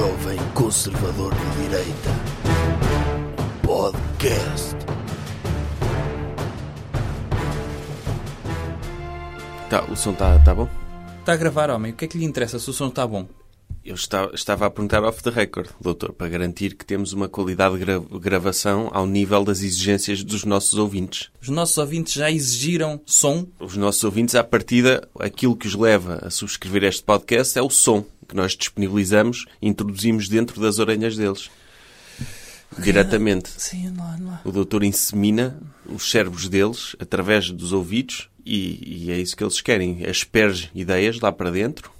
[0.00, 2.10] jovem conservador de direita.
[3.62, 4.74] Podcast.
[9.68, 10.66] Tá, o som está tá bom?
[11.18, 11.92] Está a gravar, homem.
[11.92, 13.28] O que é que lhe interessa se o som está bom?
[13.84, 17.76] Eu estava, estava a perguntar off the record, doutor, para garantir que temos uma qualidade
[17.78, 21.28] de gra- gravação ao nível das exigências dos nossos ouvintes.
[21.42, 23.46] Os nossos ouvintes já exigiram som.
[23.58, 27.68] Os nossos ouvintes, à partida, aquilo que os leva a subscrever este podcast é o
[27.68, 31.50] som que nós disponibilizamos e introduzimos dentro das orelhas deles.
[32.78, 33.50] Diretamente.
[33.56, 34.40] Sim, lá, lá.
[34.44, 39.60] O doutor insemina os cérebros deles através dos ouvidos e, e é isso que eles
[39.60, 40.06] querem.
[40.06, 41.90] Asperge ideias lá para dentro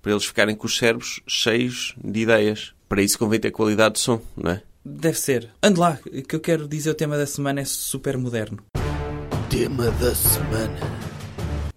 [0.00, 2.72] para eles ficarem com os cérebros cheios de ideias.
[2.88, 4.62] Para isso convém ter qualidade de som, não é?
[4.84, 5.50] Deve ser.
[5.62, 8.58] Ande lá, que eu quero dizer o tema da semana é super moderno.
[9.50, 10.78] Tema da semana.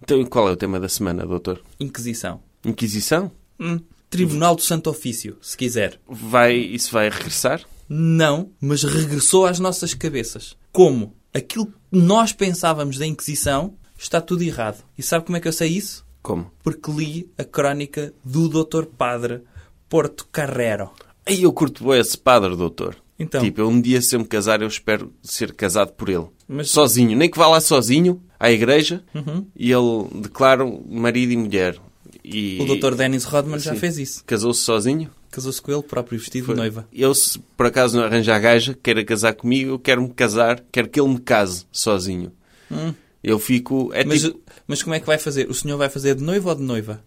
[0.02, 1.60] Então e qual é o tema da semana, doutor?
[1.78, 2.40] Inquisição.
[2.64, 3.30] Inquisição?
[3.60, 3.80] Hum.
[4.10, 5.98] Tribunal do Santo Ofício, se quiser.
[6.06, 7.62] Vai, isso vai regressar?
[7.88, 10.56] Não, mas regressou às nossas cabeças.
[10.70, 11.14] Como?
[11.34, 14.84] Aquilo que nós pensávamos da Inquisição está tudo errado.
[14.98, 16.04] E sabe como é que eu sei isso?
[16.22, 16.50] Como?
[16.62, 18.84] Porque li a crónica do Dr.
[18.84, 19.42] Padre
[19.88, 20.90] Porto Carrero.
[21.26, 22.96] Aí eu curto bem esse padre, doutor.
[23.18, 23.40] Então.
[23.42, 26.26] Tipo, eu um dia se eu me casar, eu espero ser casado por ele.
[26.48, 27.16] Mas- Sozinho.
[27.16, 29.46] Nem que vá lá sozinho, à igreja, Uhum.
[29.56, 31.78] e ele declara marido e mulher.
[32.24, 32.94] E O Dr.
[32.94, 33.78] Dennis Rodman já Sim.
[33.80, 34.24] fez isso.
[34.24, 35.10] Casou-se sozinho?
[35.30, 36.54] Casou-se com ele próprio, vestido Foi.
[36.54, 36.86] de noiva.
[36.92, 41.00] Eu, se por acaso não arranjar gaja, queira casar comigo, eu quero-me casar, quero que
[41.00, 42.30] ele me case sozinho.
[43.22, 43.90] Eu fico.
[43.94, 45.48] É Mas, tipo, mas como é que vai fazer?
[45.48, 47.02] O senhor vai fazer de noiva ou de noiva?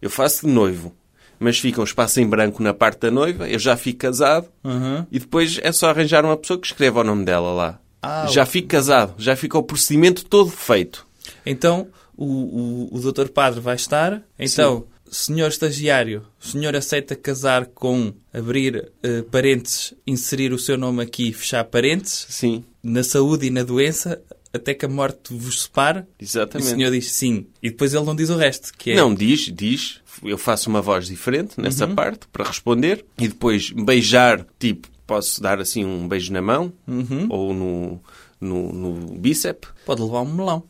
[0.00, 0.92] eu faço de noivo,
[1.38, 5.06] mas fica um espaço em branco na parte da noiva, eu já fico casado Uhum.
[5.12, 7.78] e depois é só arranjar uma pessoa que escreva o nome dela lá.
[8.02, 11.06] Ah, já fico casado, já fica o procedimento todo feito.
[11.46, 14.22] Então, o, o, o doutor padre vai estar.
[14.38, 21.02] Então, senhor estagiário, o senhor aceita casar com abrir eh, parênteses, inserir o seu nome
[21.02, 24.22] aqui e fechar parênteses, Sim, na saúde e na doença,
[24.54, 26.00] até que a morte vos separe?
[26.00, 26.68] E o exatamente.
[26.70, 27.46] senhor diz sim.
[27.62, 28.96] E depois ele não diz o resto, que é...
[28.96, 30.00] Não, diz, diz.
[30.22, 31.94] Eu faço uma voz diferente nessa Uhum.
[31.94, 37.26] parte para responder e depois beijar, tipo, posso dar assim um beijo na mão Uhum.
[37.30, 38.00] ou no,
[38.40, 39.68] no, no bíceps.
[39.86, 40.62] Pode levar um melão.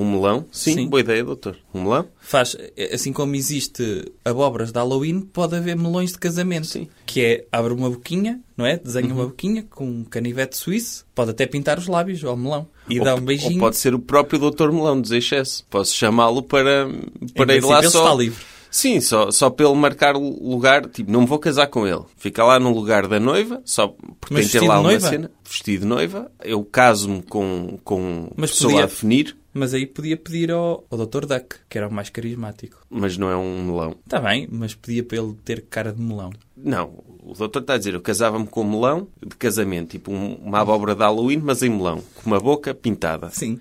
[0.00, 0.46] Um melão?
[0.52, 0.86] Sim, Sim.
[0.88, 1.56] boa ideia, doutor.
[1.74, 2.06] Um melão?
[2.20, 2.56] Faz,
[2.92, 6.66] assim como existe abóboras de Halloween, pode haver melões de casamento.
[6.68, 6.80] Sim.
[6.82, 6.86] Uhum.
[7.04, 8.76] Que é, abre uma boquinha, não é?
[8.78, 11.04] Desenha uma boquinha com um canivete suíço.
[11.14, 12.68] Pode até pintar os lábios ao melão.
[12.88, 13.58] E ou, dá um ou beijinho.
[13.58, 15.64] pode ser o próprio doutor melão dos excesso.
[15.68, 16.88] Posso chamá-lo para,
[17.34, 18.02] para Em ir lá só...
[18.04, 18.44] está livre.
[18.70, 20.86] Sim, só, só para ele marcar o lugar.
[20.86, 22.02] Tipo, não me vou casar com ele.
[22.18, 23.88] Fica lá no lugar da noiva, só
[24.20, 25.08] porque Mas tem que ter lá uma noiva?
[25.08, 25.30] cena.
[25.42, 26.30] Vestido de noiva.
[26.44, 31.06] Eu caso-me com, com Mas pessoa podia- a definir, Mas aí podia pedir ao, ao
[31.06, 31.26] Dr.
[31.26, 32.78] Duck, que era o mais carismático.
[32.88, 33.96] mas não é um melão.
[34.04, 36.30] Está bem, mas pedia para ele ter cara de melão.
[36.56, 40.34] Não, o doutor está a dizer, eu casava-me com um melão de casamento, tipo um-
[40.36, 43.30] uma abóbora de Halloween, mas em melão, com uma boca pintada.
[43.30, 43.58] Sim.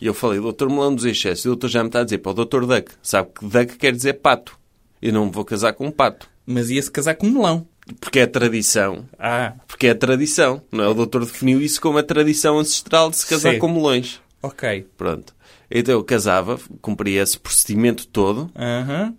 [0.00, 2.18] E eu falei, doutor melão dos excessos, e o doutor já me está a dizer
[2.18, 4.58] para o doutor Duck, sabe que Duck quer dizer pato.
[5.02, 6.28] Eu não me vou casar com um pato.
[6.46, 7.66] Mas ia-se casar com um melão.
[8.00, 9.04] Porque é tradição.
[9.18, 10.62] Ah, Porque é tradição.
[10.72, 10.88] Não é?
[10.88, 13.58] O doutor definiu isso como a tradição ancestral de se casar Sim.
[13.58, 14.20] com melões.
[14.46, 14.86] Ok.
[14.96, 15.34] Pronto.
[15.70, 19.14] Então eu casava, cumpria esse procedimento todo, Aham.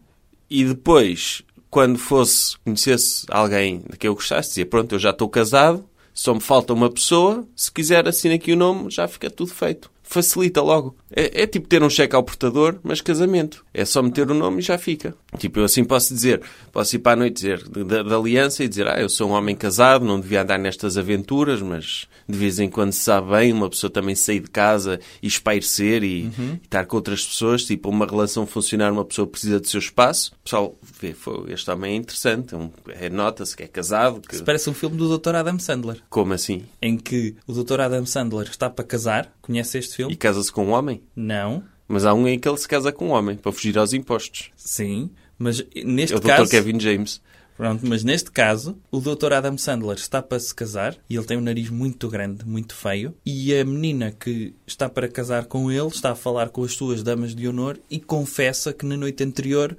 [0.50, 5.28] e depois, quando fosse, conhecesse alguém de quem eu gostasse, dizia, pronto, eu já estou
[5.28, 9.54] casado, só me falta uma pessoa, se quiser assina aqui o nome, já fica tudo
[9.54, 9.92] feito.
[10.08, 10.96] Facilita logo.
[11.12, 13.66] É, é tipo ter um cheque ao portador, mas casamento.
[13.74, 15.14] É só meter o nome e já fica.
[15.38, 18.68] Tipo, eu assim posso dizer, posso ir para a noite dizer da, da aliança e
[18.68, 22.60] dizer, ah, eu sou um homem casado, não devia andar nestas aventuras, mas de vez
[22.60, 26.60] em quando se sabe bem uma pessoa também sair de casa e espairecer e, e
[26.64, 30.32] estar com outras pessoas, tipo, uma relação funcionar, uma pessoa precisa do seu espaço.
[30.42, 34.22] O pessoal vê, "Fô, este homem é interessante, é um- é, nota-se que é casado.
[34.22, 34.36] Que...
[34.36, 35.36] Isso parece um filme do Dr.
[35.36, 35.98] Adam Sandler.
[36.10, 36.64] Como assim?
[36.82, 37.82] Em que o Dr.
[37.82, 39.32] Adam Sandler está para casar.
[39.46, 40.14] Conhece este filme?
[40.14, 41.04] E casa-se com um homem?
[41.16, 41.64] Não.
[41.88, 44.52] Mas há um em que ele se casa com um homem, para fugir aos impostos.
[44.56, 45.12] Sim.
[45.38, 46.28] Mas neste É o Dr.
[46.28, 46.50] caso...
[46.52, 47.22] Kevin James.
[47.56, 49.32] Pronto, mas neste caso, o Dr.
[49.32, 53.16] Adam Sandler está para se casar e ele tem um nariz muito grande, muito feio.
[53.26, 57.02] E a menina que está para casar com ele está a falar com as suas
[57.02, 59.78] damas de honor e confessa que na noite anterior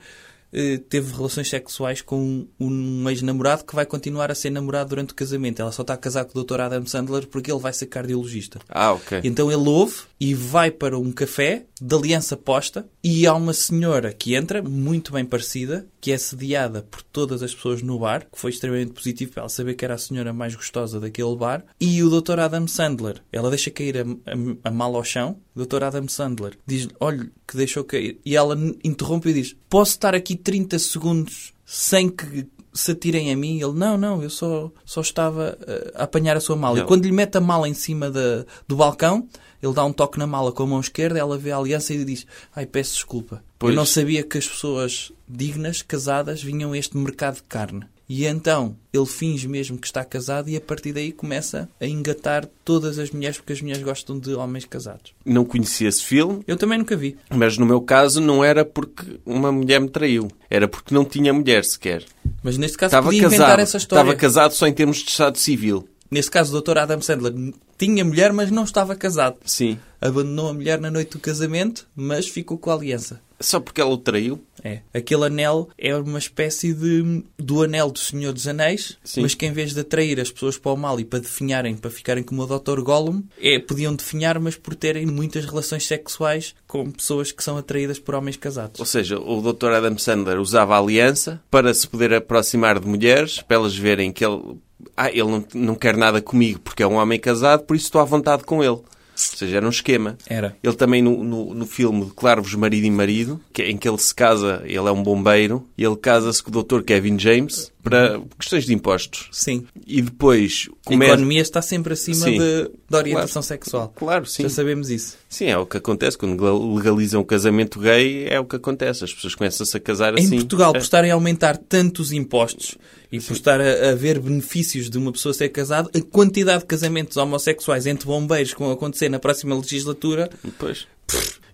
[0.89, 5.61] teve relações sexuais com um ex-namorado que vai continuar a ser namorado durante o casamento.
[5.61, 6.61] Ela só está a casar com o Dr.
[6.61, 8.61] Adam Sandler porque ele vai ser cardiologista.
[8.69, 9.21] Ah, ok.
[9.25, 14.13] Então ele ouve e vai para um café de aliança posta e há uma senhora
[14.13, 18.39] que entra, muito bem parecida, que é sediada por todas as pessoas no bar, que
[18.39, 22.03] foi extremamente positivo para ela saber que era a senhora mais gostosa daquele bar, e
[22.03, 22.41] o Dr.
[22.41, 23.23] Adam Sandler.
[23.31, 25.85] Ela deixa cair a, a, a mala ao chão, o Dr.
[25.85, 28.19] Adam Sandler diz olha, que deixou cair.
[28.25, 32.47] E ela interrompe e diz, posso estar aqui 30 segundos sem que
[32.77, 33.61] se atirem a mim.
[33.61, 36.77] Ele, não, não, eu só, só estava eh, a apanhar a sua mala.
[36.77, 36.85] Não.
[36.85, 39.27] E quando lhe mete a mala em cima da- do balcão,
[39.63, 42.05] ele dá um toque na mala com a mão esquerda, ela vê a aliança e
[42.05, 43.43] diz, ai, peço desculpa.
[43.59, 43.73] Pois.
[43.73, 47.85] Eu não sabia que as pessoas dignas, casadas, vinham a este mercado de carne.
[48.09, 52.49] E então ele finge mesmo que está casado e a partir daí começa a engatar
[52.65, 55.13] todas as mulheres porque as mulheres gostam de homens casados.
[55.25, 57.17] Não conhecia esse filme, Eu também nunca vi.
[57.31, 60.29] mas no meu caso não era porque uma mulher me traiu.
[60.49, 62.05] Era porque não tinha mulher sequer.
[62.47, 63.61] Mas neste caso Estava podia inventar casado.
[63.61, 64.03] essa história.
[64.03, 65.89] Estava casado só em termos de estado civil.
[66.09, 66.79] Neste caso, o Dr.
[66.79, 67.35] Adam Sandler
[67.77, 69.35] tinha mulher, mas não estava casado.
[69.45, 69.77] Sim.
[70.01, 73.21] Abandonou a mulher na noite do casamento, mas ficou com a aliança.
[73.39, 74.43] Só porque ela o traiu.
[74.65, 74.81] É.
[74.93, 79.23] Aquele anel é uma espécie de do anel do Senhor dos Anéis, Sim.
[79.23, 81.91] mas que em vez de atrair as pessoas para o mal e para definharem, para
[81.91, 82.81] ficarem como o Dr.
[82.81, 87.99] Gollum, é, podiam definhar, mas por terem muitas relações sexuais com pessoas que são atraídas
[87.99, 88.81] por homens casados.
[88.81, 89.73] Ou seja, o Dr.
[89.73, 94.25] Adam Sandler usava a aliança para se poder aproximar de mulheres, para elas verem que
[94.25, 94.57] ele...
[94.97, 98.01] Ah, ele não, não quer nada comigo porque é um homem casado, por isso estou
[98.01, 98.79] à vontade com ele.
[99.17, 100.19] Ou seja, era um esquema.
[100.27, 100.57] Era.
[100.63, 104.15] Ele também no, no, no filme Declaro-vos Marido e Marido, que, em que ele se
[104.15, 106.83] casa, ele é um bombeiro, e ele casa-se com o Dr.
[106.83, 109.29] Kevin James para questões de impostos.
[109.33, 109.65] Sim.
[109.87, 111.13] E depois A começa...
[111.13, 113.93] economia está sempre acima de, da orientação sexual.
[113.97, 114.43] Claro, sim.
[114.43, 115.17] Já sabemos isso.
[115.29, 116.19] Sim, é o que acontece.
[116.19, 119.05] Quando legalizam o casamento gay, é o que acontece.
[119.05, 120.37] As pessoas começam-se a casar Em assim.
[120.39, 120.83] Portugal, por É.
[120.83, 122.77] estarem a aumentar tantos impostos
[123.13, 126.67] e por estar a, a ver benefícios de uma pessoa ser casada, a quantidade de
[126.67, 130.29] casamentos homossexuais entre bombeiros que vão acontecer na próxima legislatura,
[130.59, 130.87] Pois.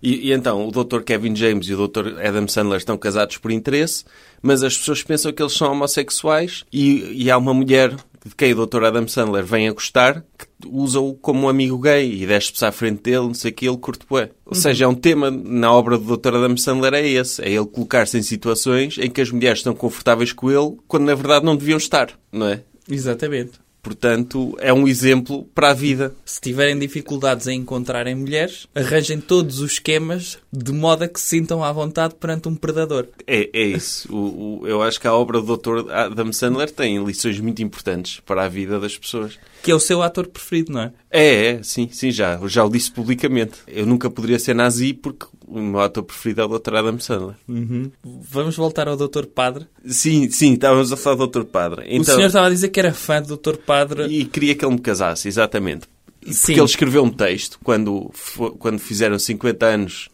[0.01, 1.01] E, e então, o Dr.
[1.01, 2.19] Kevin James e o Dr.
[2.19, 4.03] Adam Sandler estão casados por interesse,
[4.41, 7.95] mas as pessoas pensam que eles são homossexuais e, e há uma mulher
[8.25, 8.83] de quem o Dr.
[8.83, 13.03] Adam Sandler vem a gostar que usa-o como um amigo gay e desce-se à frente
[13.03, 14.29] dele, não sei o que, ele curte bué.
[14.45, 16.35] Ou seja, é um tema na obra do Dr.
[16.35, 20.33] Adam Sandler é esse, é ele colocar-se em situações em que as mulheres estão confortáveis
[20.33, 22.61] com ele quando na verdade não deviam estar, não é?
[22.89, 23.62] exatamente.
[23.83, 26.15] Portanto, é um exemplo para a vida.
[26.25, 31.27] Se tiverem dificuldades em encontrarem mulheres, arranjem todos os esquemas de modo a que se
[31.27, 33.07] sintam à vontade perante um predador.
[33.27, 34.07] É, é isso.
[34.11, 35.91] O, o- eu acho que a obra do Dr.
[35.91, 39.37] Adam Sandler tem lições muito importantes para a vida das pessoas.
[39.63, 40.93] Que é o seu ator preferido, não é?
[41.09, 42.39] É, é, sim, sim, já.
[42.47, 43.53] Já o disse publicamente.
[43.65, 46.75] Eu nunca poderia ser nazi porque o meu ator preferido é o Dr.
[46.75, 47.35] Adam Sandler.
[48.03, 49.25] Vamos voltar ao Dr.
[49.25, 49.65] Padre.
[49.85, 51.45] Sim, sim, estávamos a falar do Dr.
[51.45, 51.81] Padre.
[51.81, 53.55] o Então, senhor estava a dizer que era fã do Dr.
[53.57, 54.05] Padre.
[54.07, 55.87] E queria que ele me casasse, exatamente.
[56.19, 56.53] Porque Sim.
[56.53, 58.09] ele escreveu um texto quando,
[58.57, 60.09] quando fizeram 50 anos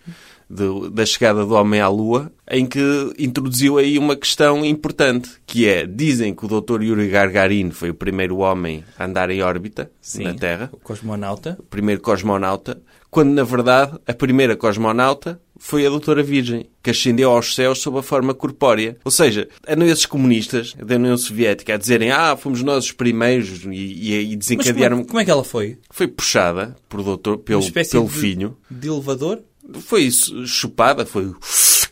[0.50, 2.80] do- da chegada do homem à Lua, em que
[3.20, 6.82] introduziu aí uma questão importante, que é, dizem que o Dr.
[6.82, 11.56] Yuri Gagarin foi o primeiro homem a andar em órbita na Terra, O cosmonauta.
[11.60, 12.82] o primeiro cosmonauta,
[13.12, 18.00] quando na verdade a primeira cosmonauta foi a doutora Virgem, que ascendeu aos céus sob
[18.00, 18.98] a forma corpórea.
[19.04, 23.66] Ou seja, andam esses comunistas da União Soviética a dizerem ah, fomos nós os primeiros
[23.66, 25.00] e, e, e Mas como desencadearam...
[25.02, 25.78] é, como é que ela foi?
[25.92, 28.58] Foi puxada por doutor, pelo, pelo de, filho.
[28.72, 29.42] de elevador?
[29.82, 31.34] Foi isso, chupada, foi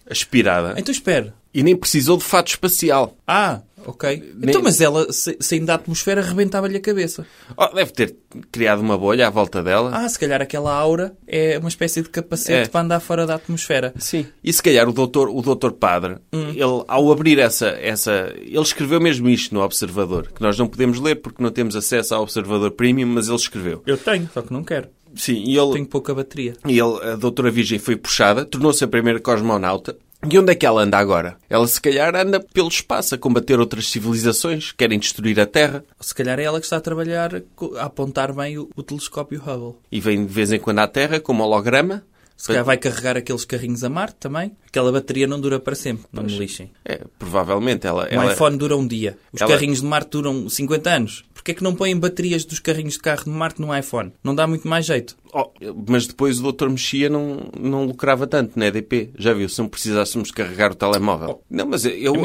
[0.09, 0.75] aspirada.
[0.77, 1.33] Então espera.
[1.53, 3.17] E nem precisou de fato espacial.
[3.25, 4.33] Ah, ok.
[4.37, 7.25] Nem- Então, mas ela, saindo da atmosfera, arrebentava-lhe a cabeça.
[7.55, 8.15] Oh, deve ter
[8.51, 9.89] criado uma bolha à volta dela.
[9.93, 12.71] Ah, se calhar aquela aura é uma espécie de capacete É.
[12.71, 13.91] para andar fora da atmosfera.
[13.97, 14.27] Sim.
[14.43, 16.49] E se calhar o doutor, o doutor Padre, Hum.
[16.51, 18.31] ele, ao abrir essa, essa...
[18.37, 22.13] Ele escreveu mesmo isto no Observador, que nós não podemos ler porque não temos acesso
[22.13, 23.81] ao Observador Premium, mas ele escreveu.
[23.87, 24.89] Eu tenho, só que não quero.
[25.17, 26.55] Sim, e ele, Tenho pouca bateria.
[26.65, 29.97] e ele a doutora Virgem foi puxada, tornou-se a primeira cosmonauta.
[30.29, 31.37] E onde é que ela anda agora?
[31.47, 35.85] Ela se calhar anda pelo espaço a combater outras civilizações, querem destruir a Terra.
[35.99, 37.31] Se calhar é ela que está a trabalhar,
[37.77, 39.75] a apontar bem o, o telescópio Hubble.
[39.91, 42.03] E vem de vez em quando à Terra como holograma.
[42.35, 44.51] Se calhar vai carregar aqueles carrinhos a Marte também.
[44.67, 46.71] Aquela bateria não dura para sempre, não me lixem.
[46.85, 48.03] É, provavelmente ela...
[48.11, 49.17] Um ela iPhone dura um dia.
[49.33, 51.23] Os ela- carrinhos de Marte duram 50 anos.
[51.47, 54.11] Porquê é que não põem baterias dos carrinhos de carro de Marte no iPhone?
[54.21, 55.15] Não dá muito mais jeito.
[55.33, 55.49] Oh,
[55.87, 59.11] mas depois o doutor Mexia não, não lucrava tanto na EDP.
[59.17, 59.47] Já viu?
[59.47, 61.41] Se não precisássemos carregar o telemóvel.
[61.49, 62.15] não, mas eu,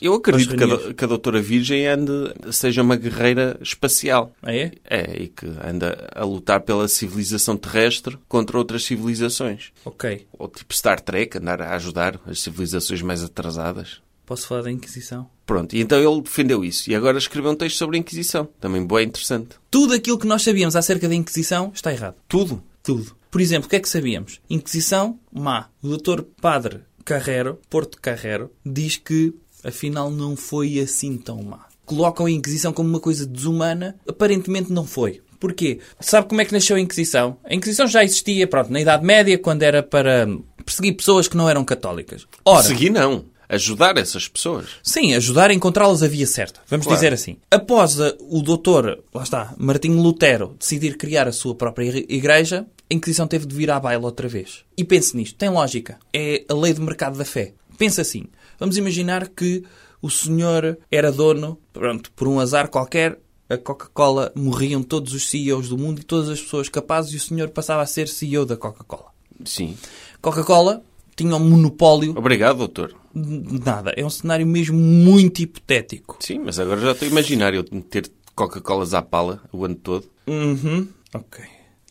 [0.00, 2.12] eu acredito que a, que a doutora Virgem ande,
[2.50, 4.32] seja uma guerreira espacial.
[4.42, 4.72] Ah, é?
[4.90, 9.70] É, e que anda a lutar pela civilização terrestre contra outras civilizações.
[9.84, 10.26] Ok.
[10.36, 14.02] Ou tipo Star Trek, andar a ajudar as civilizações mais atrasadas.
[14.26, 15.28] Posso falar da Inquisição?
[15.46, 16.90] Pronto, e então ele defendeu isso.
[16.90, 18.48] E agora escreveu um texto sobre a Inquisição.
[18.60, 19.56] Também bem interessante.
[19.70, 22.16] Tudo aquilo que nós sabíamos acerca da Inquisição está errado.
[22.28, 22.62] Tudo.
[22.82, 23.14] Tudo.
[23.30, 24.40] Por exemplo, o que é que sabíamos?
[24.48, 25.68] Inquisição, má.
[25.82, 26.22] O Dr.
[26.40, 31.66] Padre Carrero, Porto Carrero, diz que afinal não foi assim tão má.
[31.84, 35.20] Colocam a Inquisição como uma coisa desumana, aparentemente não foi.
[35.38, 35.80] Porquê?
[36.00, 37.36] Sabe como é que nasceu a Inquisição?
[37.44, 40.26] A Inquisição já existia, pronto, na Idade Média, quando era para
[40.64, 42.26] perseguir pessoas que não eram católicas.
[42.44, 43.26] Ora, Segui não.
[43.48, 44.66] Ajudar essas pessoas.
[44.82, 46.60] Sim, ajudar a encontrá-las a via certa.
[46.68, 46.98] Vamos Claro.
[46.98, 47.36] dizer assim.
[47.50, 52.94] Após o doutor, lá está, Martinho Lutero, decidir criar a sua própria igre- igreja, a
[52.94, 54.64] Inquisição teve de vir à baila outra vez.
[54.76, 55.98] E pense nisto, tem lógica.
[56.12, 57.54] É a lei de mercado da fé.
[57.78, 58.26] Pensa assim.
[58.58, 59.64] Vamos imaginar que
[60.00, 65.68] o senhor era dono, pronto, por um azar qualquer, a Coca-Cola morriam todos os CEOs
[65.68, 68.56] do mundo e todas as pessoas capazes e o senhor passava a ser CEO da
[68.56, 69.06] Coca-Cola.
[69.44, 69.76] Sim.
[70.20, 70.82] Coca-Cola
[71.16, 72.94] tinha um monopólio Obrigado, doutor.
[73.14, 73.92] nada.
[73.96, 76.16] É um cenário mesmo muito hipotético.
[76.20, 80.04] Sim, mas agora já estou a imaginar eu ter Coca-Colas à pala o ano todo.
[80.26, 80.88] Uhum.
[81.14, 81.44] Ok.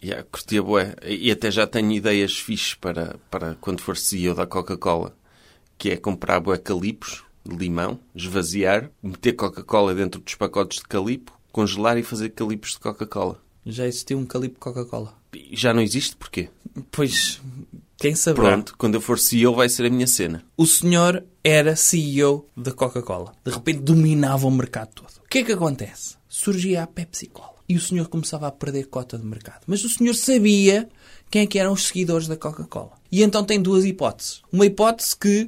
[0.03, 0.95] Yeah, curtia bué.
[1.07, 5.15] E até já tenho ideias fixes para, para quando for CEO da Coca-Cola.
[5.77, 11.31] Que é comprar bué calipos de limão, esvaziar, meter Coca-Cola dentro dos pacotes de calipo,
[11.51, 13.41] congelar e fazer calipos de Coca-Cola.
[13.65, 15.13] Já existiu um calipo Coca-Cola.
[15.51, 16.49] Já não existe porquê?
[16.91, 17.41] Pois,
[18.03, 18.49] quem saberá?
[18.49, 20.43] Pronto, quando eu for CEO vai ser a minha cena.
[20.57, 23.31] O senhor era CEO da Coca-Cola.
[23.45, 25.23] De repente dominava o mercado todo.
[25.23, 26.17] O que é que acontece?
[26.27, 27.53] Surgia a Pepsi-Cola.
[27.69, 29.61] E o senhor começava a perder cota de mercado.
[29.67, 30.89] Mas o senhor sabia
[31.31, 32.91] quem é que eram os seguidores da Coca-Cola.
[33.09, 34.41] E então tem duas hipóteses.
[34.51, 35.47] Uma hipótese que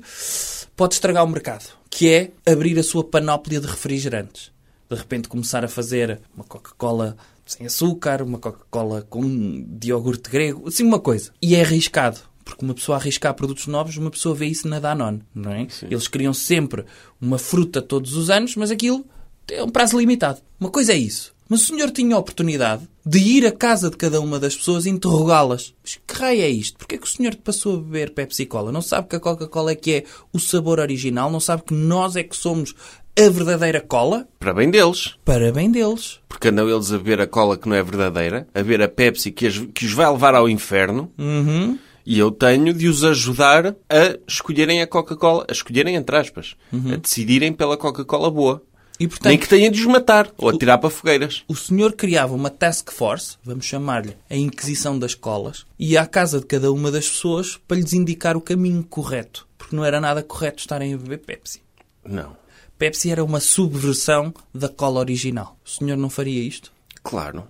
[0.77, 4.53] pode estragar o mercado, que é abrir a sua panóplia de refrigerantes.
[4.89, 10.69] De repente começar a fazer uma Coca-Cola sem açúcar, uma Coca-Cola com de iogurte grego,
[10.69, 11.33] assim uma coisa.
[11.41, 12.21] E é arriscado.
[12.45, 15.67] Porque uma pessoa arriscar produtos novos, uma pessoa vê isso na Danone, não é?
[15.89, 16.85] Eles criam sempre
[17.19, 19.03] uma fruta todos os anos, mas aquilo
[19.51, 20.39] é um prazo limitado.
[20.59, 21.33] Uma coisa é isso.
[21.49, 24.85] Mas o senhor tinha a oportunidade de ir à casa de cada uma das pessoas
[24.85, 25.73] e interrogá-las.
[25.83, 26.77] Mas que raio é isto?
[26.77, 28.71] Porquê é que o senhor passou a beber Pepsi-Cola?
[28.71, 31.31] Não sabe que a Coca-Cola é que é o sabor original?
[31.31, 32.73] Não sabe que nós é que somos
[33.17, 34.27] a verdadeira cola?
[34.39, 35.15] Para bem deles.
[35.23, 36.19] Parabéns deles.
[36.27, 39.31] Porque andam eles a beber a cola que não é verdadeira, a beber a Pepsi
[39.31, 41.11] que, as- que os vai levar ao inferno.
[41.17, 41.77] Uhum.
[42.05, 46.97] E eu tenho de os ajudar a escolherem a Coca-Cola, a escolherem entre aspas, a
[46.97, 48.61] decidirem pela Coca-Cola boa.
[48.99, 51.43] E portanto, Nem que tenha de os matar ou atirar para fogueiras.
[51.49, 56.39] o senhor criava uma task force, vamos chamar-lhe a Inquisição das Colas, e à casa
[56.39, 59.45] de cada uma das pessoas para lhes indicar o caminho correto.
[59.57, 61.61] Porque não era nada correto estarem a beber Pepsi.
[62.05, 62.37] Não.
[62.77, 65.57] Pepsi era uma subversão da cola original.
[65.65, 66.71] O senhor não faria isto?
[67.03, 67.47] Claro.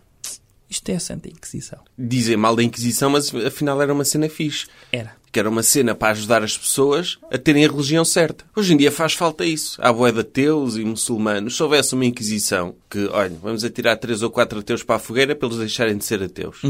[0.70, 1.80] Isto é a Santa Inquisição.
[1.98, 4.68] Dizem mal da Inquisição, mas afinal era uma cena fixe.
[4.92, 5.16] Era.
[5.36, 8.46] Que era uma cena para ajudar as pessoas a terem a religião certa.
[8.56, 9.78] Hoje em dia faz falta isso.
[9.82, 11.58] Há boé de ateus e muçulmanos.
[11.58, 15.36] Se houvesse uma Inquisição que, olha, vamos atirar três ou quatro ateus para a fogueira
[15.36, 16.62] para eles deixarem de ser ateus.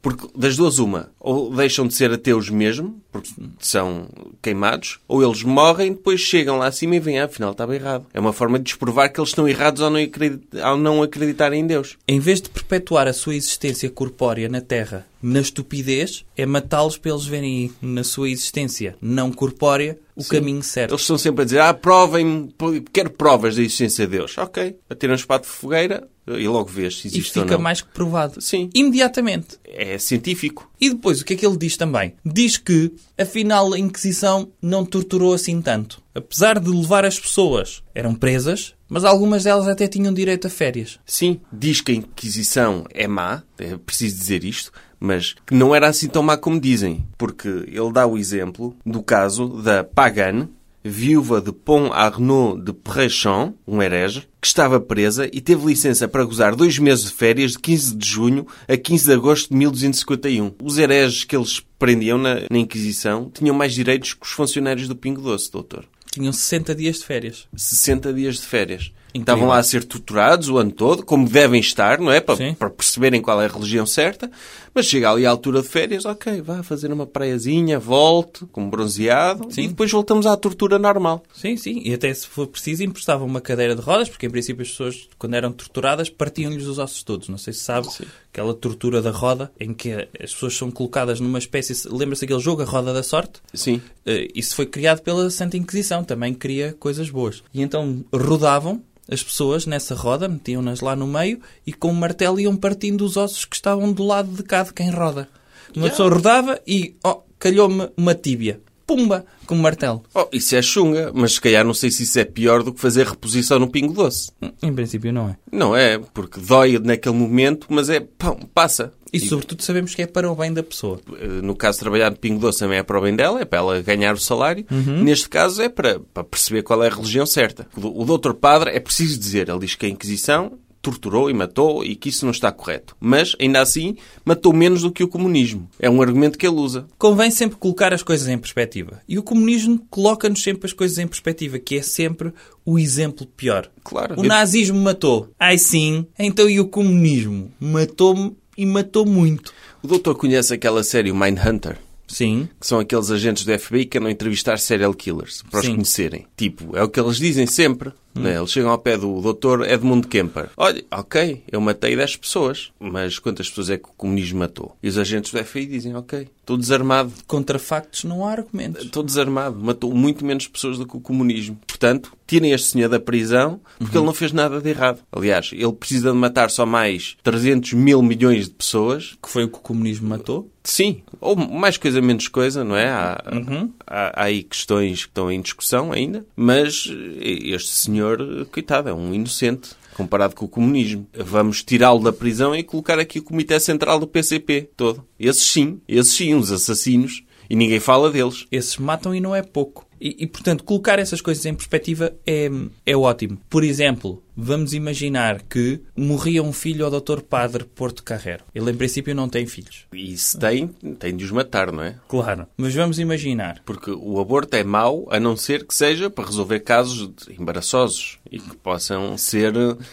[0.00, 4.08] Porque das duas uma, ou deixam de ser ateus mesmo, porque são
[4.40, 8.06] queimados, ou eles morrem, depois chegam lá acima e veem, ah, afinal estava errado.
[8.14, 11.62] É uma forma de desprovar que eles estão errados ao não, acredit- ao não acreditarem
[11.62, 11.96] em Deus.
[12.06, 17.12] Em vez de perpetuar a sua existência corpórea na Terra na estupidez, é matá-los para
[17.12, 20.92] eles verem na sua existência não corpórea o caminho certo.
[20.92, 22.52] Eles estão sempre a dizer, ah, provem-me,
[22.92, 24.36] quero provas da existência de Deus.
[24.36, 28.40] Ok, atiram-nos para a fogueira e logo vês se existe fica mais que provado.
[28.40, 28.68] Sim.
[28.74, 29.58] Imediatamente.
[29.64, 30.70] É científico.
[30.80, 32.14] E depois, o que é que ele diz também?
[32.24, 36.02] Diz que, afinal, a Inquisição não torturou assim tanto.
[36.14, 40.98] Apesar de levar as pessoas, eram presas, mas algumas delas até tinham direito a férias.
[41.04, 44.70] Sim, diz que a Inquisição é má, é preciso dizer isto,
[45.04, 47.06] mas que não era assim tão má como dizem.
[47.18, 50.48] Porque ele dá o exemplo do caso da Pagane,
[50.82, 56.24] viúva de Pont Arnaud de Perrechamp, um herege, que estava presa e teve licença para
[56.24, 60.54] gozar dois meses de férias de 15 de junho a 15 de agosto de 1251.
[60.62, 64.96] Os hereges que eles prendiam na, na Inquisição tinham mais direitos que os funcionários do
[64.96, 65.84] Pingo Doce, doutor.
[66.10, 67.46] Tinham 60 dias de férias.
[67.56, 68.92] 60 dias de férias.
[69.14, 72.20] Estavam lá a ser torturados o ano todo, como devem estar, não é?
[72.20, 72.54] Para, Sim.
[72.54, 74.28] para perceberem qual é a religião certa.
[74.74, 79.46] Mas chega ali à altura de férias, ok, vá fazer uma praiazinha, volte, com bronzeado,
[79.52, 79.62] Sim.
[79.62, 81.22] e depois voltamos à tortura normal.
[81.32, 81.80] Sim, sim.
[81.84, 85.08] E até se for preciso, emprestavam uma cadeira de rodas, porque em princípio as pessoas,
[85.16, 87.28] quando eram torturadas, partiam-lhes os ossos todos.
[87.28, 87.86] Não sei se sabe,
[88.32, 91.72] aquela tortura da roda, em que as pessoas são colocadas numa espécie...
[91.88, 93.40] Lembra-se aquele jogo, a roda da sorte?
[93.54, 93.80] Sim.
[94.04, 97.44] Eh, Isso foi criado pela Santa Inquisição, também cria coisas boas.
[97.54, 102.40] E então rodavam as pessoas nessa roda, metiam-nas lá no meio e com o martelo
[102.40, 105.28] iam partindo os ossos que estavam do lado de cá de quem roda.
[105.74, 105.90] Uma Yeah.
[105.90, 108.60] pessoa rodava e, oh, calhou-me uma tíbia.
[108.86, 109.24] Pumba!
[109.46, 110.02] Com o martelo.
[110.14, 112.80] Oh, isso é chunga, mas se calhar não sei se isso é pior do que
[112.80, 114.30] fazer reposição no Pingo Doce.
[114.62, 115.36] Em princípio não é.
[115.52, 118.92] Não é, porque dói naquele momento, mas é, pão, passa.
[119.12, 120.98] E sobretudo sabemos que é para o bem da pessoa.
[121.20, 123.44] Eh, no caso de trabalhar no Pingo Doce também é para o bem dela, é
[123.44, 124.66] para ela ganhar o salário.
[124.70, 127.66] Neste caso é para, para perceber qual é a religião certa.
[127.76, 131.82] O, o doutor padre é preciso dizer, ele diz que a Inquisição torturou e matou
[131.82, 132.94] e que isso não está correto.
[133.00, 135.68] Mas, ainda assim, matou menos do que o comunismo.
[135.80, 136.86] É um argumento que ele usa.
[136.98, 139.00] Convém sempre colocar as coisas em perspectiva.
[139.08, 142.32] E o comunismo coloca-nos sempre as coisas em perspectiva, que é sempre
[142.64, 143.70] o exemplo pior.
[143.82, 144.20] Claro.
[144.20, 145.30] O nazismo matou.
[145.40, 146.06] Ai sim.
[146.18, 147.50] Então e o comunismo?
[147.58, 149.52] Matou-me e matou muito.
[149.82, 151.78] O doutor conhece aquela série, o Mindhunter?
[152.06, 152.48] Sim.
[152.60, 155.72] que são aqueles agentes do FBI que andam a entrevistar serial killers, para os Sim.
[155.74, 156.26] conhecerem.
[156.36, 157.92] Tipo, é o que eles dizem sempre.
[158.14, 158.36] né?
[158.36, 159.62] Eles chegam ao pé do Dr.
[159.68, 160.48] Edmund Kemper.
[160.56, 164.76] Olha, ok, eu matei 10 pessoas, mas quantas pessoas é que o comunismo matou?
[164.80, 167.12] E os agentes do FBI dizem, ok, estou desarmado.
[167.26, 168.84] Contra factos não há argumentos.
[168.84, 169.58] Estou desarmado.
[169.58, 171.58] Matou muito menos pessoas do que o comunismo.
[171.66, 175.00] Portanto, tirem este senhor da prisão porque ele não fez nada de errado.
[175.10, 179.48] Aliás, ele precisa de matar só mais 300 mil milhões de pessoas Que foi o
[179.48, 180.48] que o comunismo matou.
[180.66, 182.88] Sim, ou mais coisa menos coisa, não é?
[182.88, 183.70] Há, Uhum.
[183.86, 186.90] há, há aí questões que estão em discussão ainda, mas
[187.20, 191.06] este senhor, coitado, é um inocente comparado com o comunismo.
[191.14, 195.06] Vamos tirá-lo da prisão e colocar aqui o Comitê Central do PCP todo.
[195.20, 198.46] Esses sim, esses sim, os assassinos, e ninguém fala deles.
[198.50, 199.86] Esses matam e não é pouco.
[200.00, 202.50] E, e, portanto, colocar essas coisas em perspectiva é,
[202.86, 203.38] é ótimo.
[203.50, 207.20] Por exemplo, vamos imaginar que morria um filho ao Dr.
[207.20, 208.44] Padre Porto Carrero.
[208.54, 209.86] Ele, em princípio, não tem filhos.
[209.92, 211.96] E se tem, tem de os matar, não é?
[212.08, 212.46] Claro.
[212.56, 213.62] Mas vamos imaginar.
[213.64, 218.38] Porque o aborto é mau, a não ser que seja para resolver casos embaraçosos e
[218.38, 219.52] que possam ser,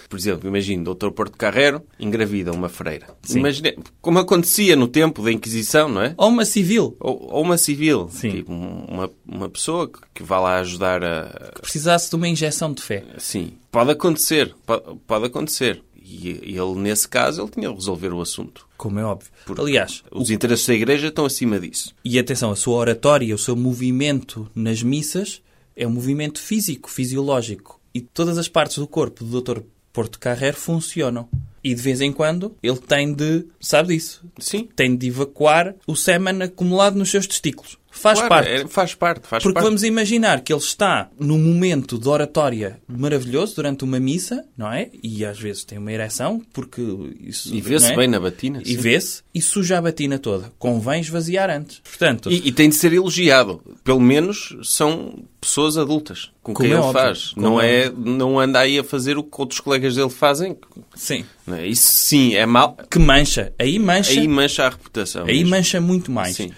[0.09, 1.11] por exemplo, imagine, Dr.
[1.11, 3.07] Porto Carrero engravida uma freira.
[3.29, 6.13] Imagine, como acontecia no tempo da Inquisição, não é?
[6.17, 6.95] Ou uma civil.
[6.99, 8.31] Ou, ou uma civil, Sim.
[8.31, 11.51] tipo uma, uma pessoa que, que vá lá ajudar a...
[11.61, 13.03] Precisasse de uma injeção de fé.
[13.17, 15.83] Sim, pode acontecer, pode, pode acontecer.
[16.03, 18.67] E ele, nesse caso, ele tinha de resolver o assunto.
[18.75, 19.29] Como é óbvio.
[19.45, 21.93] Porque Aliás, Os interesses da Igreja estão acima disso.
[22.03, 25.41] E atenção, a sua oratória, o seu movimento nas missas
[25.75, 27.80] é um movimento físico, fisiológico.
[27.93, 29.61] E todas as partes do corpo do Dr.
[29.91, 31.27] Porto Carrero funcionam.
[31.63, 34.67] E de vez em quando ele tem de, sabe disso, Sim.
[34.75, 37.77] tem de evacuar o sêmen acumulado nos seus testículos.
[37.93, 38.49] Faz Claro, parte.
[38.49, 39.65] é- faz parte, faz Porque parte.
[39.65, 44.89] vamos imaginar que ele está num momento de oratória maravilhoso durante uma missa, não é?
[45.03, 46.81] E às vezes tem uma ereção, porque
[47.19, 47.53] isso.
[47.53, 47.95] E vê-se é?
[47.95, 48.61] bem na batina.
[48.65, 50.51] E vê-se e suja a batina toda.
[50.57, 51.79] Convém esvaziar antes.
[51.79, 53.61] Portanto, E, e tem de ser elogiado.
[53.83, 57.01] Pelo menos são pessoas adultas com Como quem é ele óbvio.
[57.01, 57.33] faz.
[57.35, 60.57] Não, é é, não anda aí a fazer o que outros colegas dele fazem.
[60.95, 61.25] sim.
[61.47, 61.67] É?
[61.67, 62.77] Isso sim é mau.
[62.89, 63.51] Que mancha.
[63.59, 64.11] Aí mancha.
[64.19, 65.25] Aí mancha a reputação.
[65.25, 65.49] Aí mesmo.
[65.49, 66.37] mancha muito mais.
[66.37, 66.51] Sim.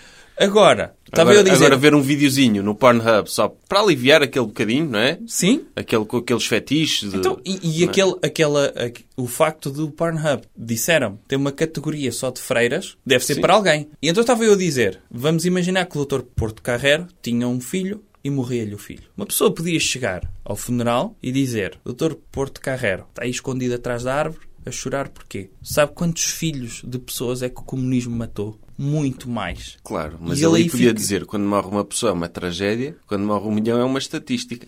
[0.43, 1.65] Agora, estava Agora, eu a dizer...
[1.65, 5.19] agora ver um videozinho no Pornhub só para aliviar aquele bocadinho, não é?
[5.27, 5.65] Sim?
[5.75, 7.12] Aquele, com aqueles fetiches.
[7.12, 7.17] De...
[7.17, 12.29] Então, e, e aquele, aquela, aqu- o facto do Pornhub, disseram, tem uma categoria só
[12.29, 13.41] de freiras, deve ser Sim.
[13.41, 13.88] para alguém.
[14.01, 16.21] E então estava eu a dizer, vamos imaginar que o Dr.
[16.36, 19.03] Porto Carrero tinha um filho e morria-lhe o filho.
[19.17, 22.13] Uma pessoa podia chegar ao funeral e dizer, Dr.
[22.32, 25.49] Porto Carrero, está aí escondido atrás da árvore, a chorar porquê?
[25.62, 28.60] Sabe quantos filhos de pessoas é que o comunismo matou?
[28.78, 29.78] Muito mais.
[29.84, 32.95] Claro, mas E ele, aí podia fica- dizer quando morre uma pessoa é uma tragédia,
[33.06, 34.67] quando morre um milhão é uma estatística.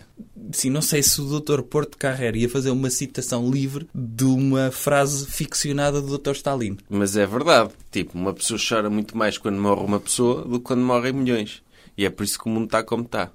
[0.52, 1.62] Sim, não sei se o Dr.
[1.62, 6.32] Porto Carrero ia fazer uma citação livre de uma frase ficcionada do Dr.
[6.32, 6.76] Stalin.
[6.88, 7.70] Mas é verdade.
[7.90, 11.60] Tipo, uma pessoa chora muito mais quando morre uma pessoa do que quando morrem milhões.
[11.98, 13.32] E é por isso que o mundo está como está.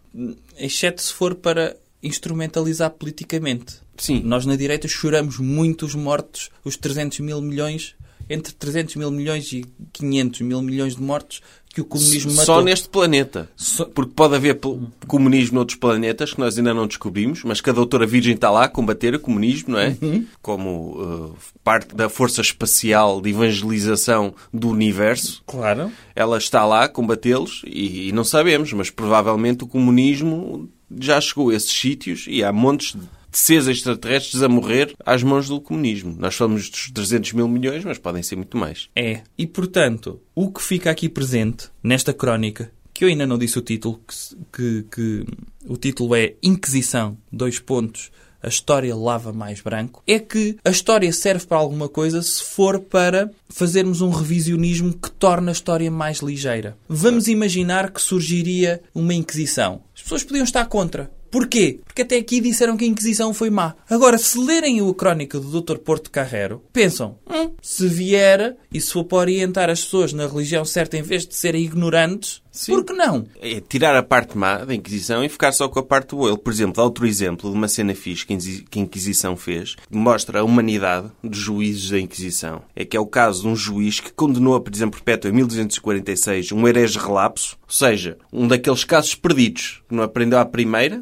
[0.58, 3.76] Exceto se for para instrumentalizar politicamente.
[3.98, 4.22] Sim.
[4.24, 7.96] Nós na direita choramos muito os mortos, os 300 mil milhões,
[8.30, 11.42] entre 300 mil milhões e 500 mil milhões de mortos
[11.74, 12.56] que o comunismo matou.
[12.56, 13.50] Só neste planeta.
[13.56, 14.60] Só- Porque pode haver
[15.08, 18.66] comunismo noutros planetas que nós ainda não descobrimos, mas que a doutora Virgem está lá
[18.66, 19.96] a combater o comunismo, não é?
[20.02, 20.26] Uhum.
[20.42, 25.42] Como uh, parte da força espacial de evangelização do universo.
[25.46, 25.92] Claro.
[26.16, 31.50] Ela está lá a combatê-los e, e não sabemos, mas provavelmente o comunismo já chegou
[31.50, 32.94] a esses sítios e há montes
[33.32, 36.16] de seres extraterrestres a morrer às mãos do comunismo.
[36.18, 38.90] Nós falamos dos 300 mil milhões, mas podem ser muito mais.
[38.96, 39.22] É.
[39.38, 43.62] E portanto, o que fica aqui presente nesta crónica, que eu ainda não disse o
[43.62, 45.26] título, que, que, que
[45.66, 48.12] o título é Inquisição, dois pontos,
[48.44, 52.80] a história lava mais branco, é que a história serve para alguma coisa se for
[52.80, 56.76] para fazermos um revisionismo que torna a história mais ligeira.
[56.88, 59.82] Vamos imaginar que surgiria uma Inquisição.
[60.02, 61.12] As pessoas podiam estar contra.
[61.30, 61.80] Porquê?
[61.86, 63.74] Porque até aqui disseram que a Inquisição foi má.
[63.90, 65.78] Agora, se lerem a crónica do Dr.
[65.78, 70.66] Porto Carrero, pensam, hum, se vier e se for para orientar as pessoas na religião
[70.66, 72.74] certa em vez de serem ignorantes, Sim.
[72.74, 73.26] Por que não?
[73.42, 76.32] É tirar a parte má da Inquisição e ficar só com a parte boa.
[76.32, 78.82] Ele, por exemplo, dá outro exemplo de uma cena fixe que a Inquisi- que a
[78.82, 82.62] Inquisição fez, que mostra a humanidade dos juízes da Inquisição.
[82.76, 86.52] É que é o caso de um juiz que condenou a prisão perpétua em 1246
[86.52, 91.02] um herege relapso, ou seja, um daqueles casos perdidos, que não aprendeu à primeira,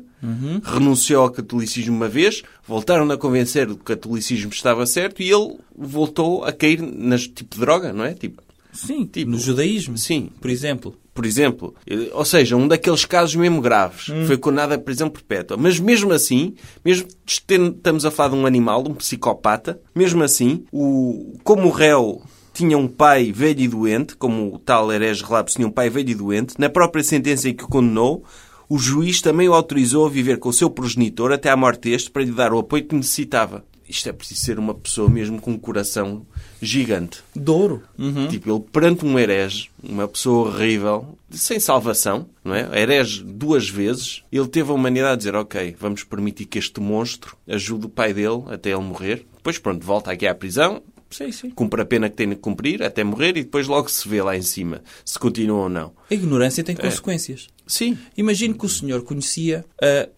[0.64, 5.56] renunciou ao catolicismo uma vez, voltaram a convencer que o catolicismo estava certo e ele
[5.76, 8.14] voltou a cair nas tipo de droga, não é?
[8.14, 10.30] Tipo, Sim, Tipo, no judaísmo, sim.
[10.40, 10.96] por exemplo.
[11.12, 11.74] por exemplo.
[12.14, 14.06] Ou seja, um daqueles casos mesmo graves.
[14.28, 15.58] Foi condenado à prisão perpétua.
[15.58, 16.54] Mas mesmo assim,
[16.86, 21.72] mesmo estamos a falar de um animal, de um psicopata, mesmo assim, o, como o
[21.72, 22.22] réu
[22.60, 26.10] tinha um pai velho e doente, como o tal herege relapso tinha um pai velho
[26.10, 28.26] e doente, na própria sentença em que o condenou,
[28.68, 32.12] o juiz também o autorizou a viver com o seu progenitor até à morte deste
[32.12, 33.64] para lhe dar o apoio que necessitava.
[33.88, 36.26] Isto é preciso ser uma pessoa mesmo com um coração
[36.62, 37.24] gigante.
[37.34, 37.82] Douro.
[37.98, 38.28] Uhum.
[38.28, 42.70] Tipo, ele perante um herege, uma pessoa horrível, sem salvação, não é?
[42.78, 47.38] Herege duas vezes, ele teve a humanidade a dizer, ok, vamos permitir que este monstro
[47.48, 49.26] ajude o pai dele até ele morrer.
[49.38, 51.50] Depois, pronto, volta aqui à prisão, Sim, sim.
[51.50, 54.38] cumpre a pena que tem de cumprir até morrer e depois logo se vê lá
[54.38, 55.94] em cima se continua ou não.
[56.10, 57.48] A ignorância tem consequências.
[57.66, 57.98] Sim.
[58.18, 59.66] Imagino que o senhor conhecia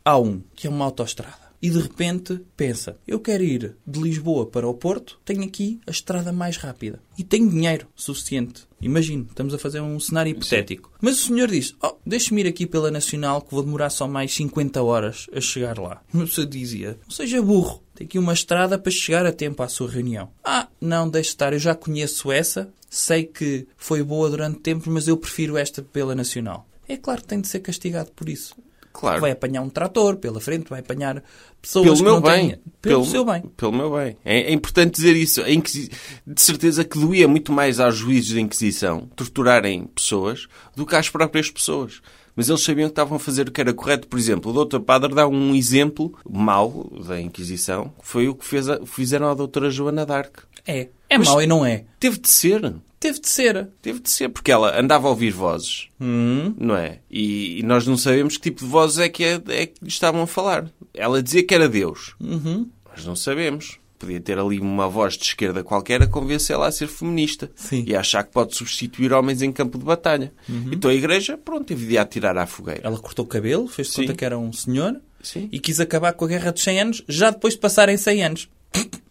[0.05, 1.51] a A1, que é uma autoestrada.
[1.61, 5.91] E de repente pensa, eu quero ir de Lisboa para o Porto, tenho aqui a
[5.91, 6.99] estrada mais rápida.
[7.15, 8.63] E tenho dinheiro suficiente.
[8.81, 10.91] Imagino, estamos a fazer um cenário hipotético.
[10.99, 14.33] Mas o senhor diz, oh, deixe-me ir aqui pela Nacional que vou demorar só mais
[14.33, 16.01] 50 horas a chegar lá.
[16.11, 19.67] O senhor dizia, não seja burro, tem aqui uma estrada para chegar a tempo à
[19.67, 20.29] sua reunião.
[20.43, 25.07] Ah, não, deixe estar, eu já conheço essa, sei que foi boa durante tempos, mas
[25.07, 26.67] eu prefiro esta pela Nacional.
[26.87, 28.55] É claro que tem de ser castigado por isso.
[28.93, 29.21] Claro.
[29.21, 31.23] Vai apanhar um trator pela frente, vai apanhar
[31.61, 32.49] pessoas Pelo que meu não bem.
[32.49, 32.59] têm...
[32.81, 33.41] Pelo, seu bem.
[33.55, 34.17] Pelo meu bem.
[34.25, 35.39] É, é importante dizer isso.
[35.47, 35.89] Inquisi-
[36.27, 41.07] De certeza que doía muito mais aos juízes da Inquisição torturarem pessoas do que às
[41.09, 42.01] próprias pessoas.
[42.35, 44.07] Mas eles sabiam que estavam a fazer o que era correto.
[44.07, 44.79] Por exemplo, o Dr.
[44.79, 49.33] Padre dá um exemplo mau da Inquisição, que foi o que fez a- fizeram à
[49.33, 50.39] Doutora Joana d'Arc.
[50.65, 50.87] É.
[51.09, 51.85] É mau e não é.
[51.99, 52.73] Teve de ser.
[52.99, 53.67] Teve de ser.
[53.81, 56.53] Teve de ser, porque ela andava a ouvir vozes, Hum.
[56.57, 56.99] não é?
[57.09, 59.87] E, e nós não sabemos que tipo de vozes é que, é, é que lhe
[59.89, 60.71] estavam a falar.
[60.93, 62.13] Ela dizia que era Deus.
[62.19, 62.69] Uhum.
[62.89, 63.79] Nós não sabemos.
[64.01, 67.51] Podia ter ali uma voz de esquerda qualquer a convencê-la a ser feminista.
[67.55, 67.83] Sim.
[67.85, 70.33] E a achar que pode substituir homens em campo de batalha.
[70.71, 72.81] Então a igreja, pronto, teve de a tirar à fogueira.
[72.83, 75.47] Ela cortou o cabelo, fez de conta que era um senhor Sim.
[75.51, 78.49] e quis acabar com a Guerra dos 100 Anos já depois de passarem 100 anos.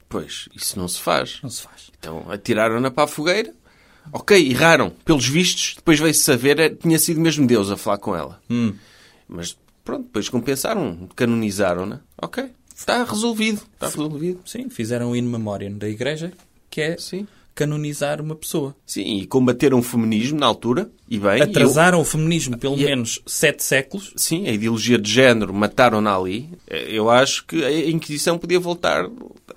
[0.08, 1.38] Pois, isso não se faz.
[1.40, 1.92] Não se faz.
[1.96, 3.54] Então atiraram-na para a fogueira.
[4.12, 4.90] Ok, erraram.
[5.04, 8.42] Pelos vistos, depois veio-se saber, eh, tinha sido mesmo Deus a falar com ela.
[8.50, 8.74] Hum.
[9.28, 12.00] Mas pronto, depois compensaram, canonizaram-na.
[12.20, 12.50] Ok,
[12.80, 13.62] está resolvido.
[13.74, 14.40] Está resolvido.
[14.44, 16.32] Sim, fizeram o in memoriam da igreja,
[16.68, 17.26] que é Sim.
[17.54, 18.74] canonizar uma pessoa.
[18.86, 20.90] Sim, e combateram o feminismo na altura.
[21.08, 24.12] E bem, e eu- Atrasaram o feminismo pelo E- menos sete séculos.
[24.16, 26.48] Sim, a ideologia de género mataram-na ali.
[26.68, 29.08] Eu acho que a Inquisição podia voltar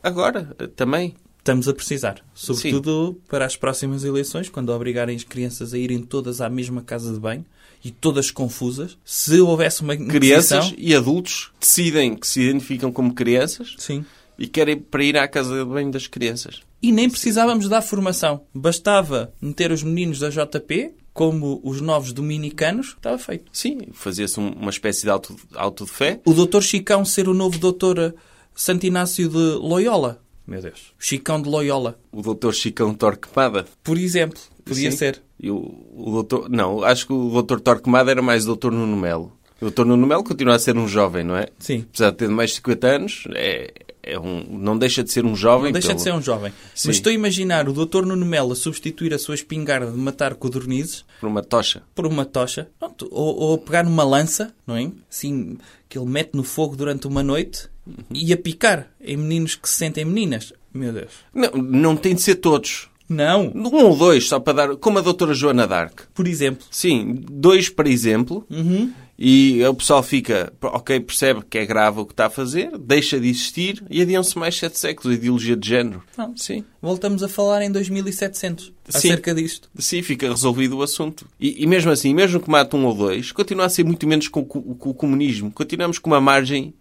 [0.02, 1.14] agora eh, também.
[1.40, 2.22] Estamos a precisar.
[2.34, 7.14] Sobretudo para as próximas eleições, quando obrigarem as crianças a irem todas à mesma casa
[7.14, 7.46] de banho
[7.84, 8.98] e todas confusas.
[9.04, 14.06] Se houvesse uma Crianças e adultos decidem que se identificam como crianças Sim.
[14.40, 16.62] e querem para ir à casa de banho das crianças.
[16.82, 18.42] E nem precisávamos dar formação.
[18.54, 23.46] Bastava meter os meninos da JP, como os novos dominicanos, estava feito.
[23.54, 26.20] Sim, fazia-se um- uma espécie de auto, auto de fé.
[26.26, 28.16] O doutor Chicão ser o novo doutor
[28.56, 30.22] Santo Inácio de Loyola.
[30.46, 30.92] Meu Deus.
[31.00, 31.98] Chicão de Loyola.
[32.12, 33.66] O doutor Chicão Torquemada.
[33.84, 34.40] Por exemplo.
[34.66, 34.98] Podia Sim.
[34.98, 35.22] ser.
[35.40, 35.58] E o,
[35.96, 36.50] o doutor...
[36.50, 39.32] Não, acho que o doutor Torquemada era mais o doutor Nuno Melo.
[39.58, 41.48] O doutor Nuno Melo continua a ser um jovem, não é?
[41.60, 41.86] Sim.
[41.90, 45.36] Apesar de ter mais de 50 anos, é, é um, não deixa de ser um
[45.36, 45.66] jovem.
[45.66, 46.52] Não deixa pelo- de ser um jovem.
[46.76, 46.88] Sim.
[46.90, 50.36] Mas estou a imaginar o doutor Nuno Melo a substituir a sua espingarda de matar
[50.36, 51.82] codornizes Por uma tocha.
[51.96, 52.70] por uma tocha.
[52.80, 53.08] Pronto.
[53.12, 54.92] Ou, ou pegar numa lança, não é?
[55.10, 57.70] Assim, que ele mete no fogo durante uma noite
[58.14, 60.52] e a picar em meninos que se sentem meninas.
[60.74, 61.12] Meu Deus.
[61.34, 62.90] Não, não tem de ser todos.
[63.10, 63.52] Não.
[63.56, 64.76] Um ou dois, só para dar...
[64.78, 66.04] Como a doutora Joana d'Arc.
[66.14, 66.66] Por exemplo.
[66.72, 68.46] Sim, dois para exemplo.
[68.50, 68.92] Uhum.
[69.18, 73.20] E o pessoal fica, ok, percebe que é grave o que está a fazer, deixa
[73.20, 76.02] de existir e adiam-se mais sete séculos a ideologia de género.
[76.18, 76.36] Não.
[76.36, 76.64] Sim.
[76.82, 78.72] Voltamos a falar em 2700 Sim.
[78.98, 79.70] acerca disto.
[79.78, 81.28] Sim, fica resolvido o assunto.
[81.40, 84.28] E, e mesmo assim, mesmo que mate um ou dois, continua a ser muito menos
[84.28, 85.52] com, o co- com o comunismo.
[85.52, 86.74] Continuamos com uma margem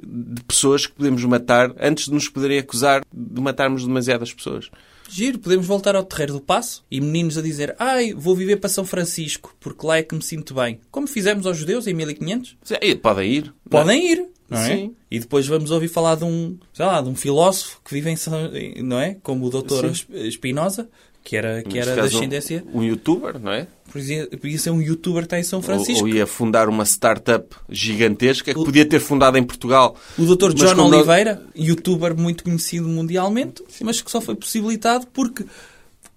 [0.00, 4.70] de pessoas que podemos matar antes de nos poderem acusar de matarmos demasiadas pessoas.
[5.08, 8.68] Giro, podemos voltar ao terreiro do passo e meninos a dizer ai, vou viver para
[8.68, 10.80] São Francisco, porque lá é que me sinto bem.
[10.90, 12.56] Como fizemos aos judeus em 1500?
[12.62, 13.54] Sim, Podem ir.
[13.68, 14.66] Podem ir, não é?
[14.66, 14.94] Sim.
[15.10, 18.16] E depois vamos ouvir falar de um, sei lá, de um filósofo que vive em
[18.16, 18.50] São,
[18.82, 19.16] não é?
[19.22, 20.04] Como o doutor Sim.
[20.26, 20.88] Espinosa,
[21.28, 22.64] que era, que Neste era da caso, um- ascendência.
[22.72, 23.66] Um, youtuber, não é?
[23.92, 24.26] Podia,
[24.58, 26.00] ser um youtuber que está em São Ou, Francisco.
[26.04, 29.94] ou ia fundar uma startup gigantesca que podia ter fundado em Portugal.
[30.18, 30.54] O Dr.
[30.54, 35.44] John Oliveira, youtuber muito conhecido mundialmente, mas que só foi possibilitado porque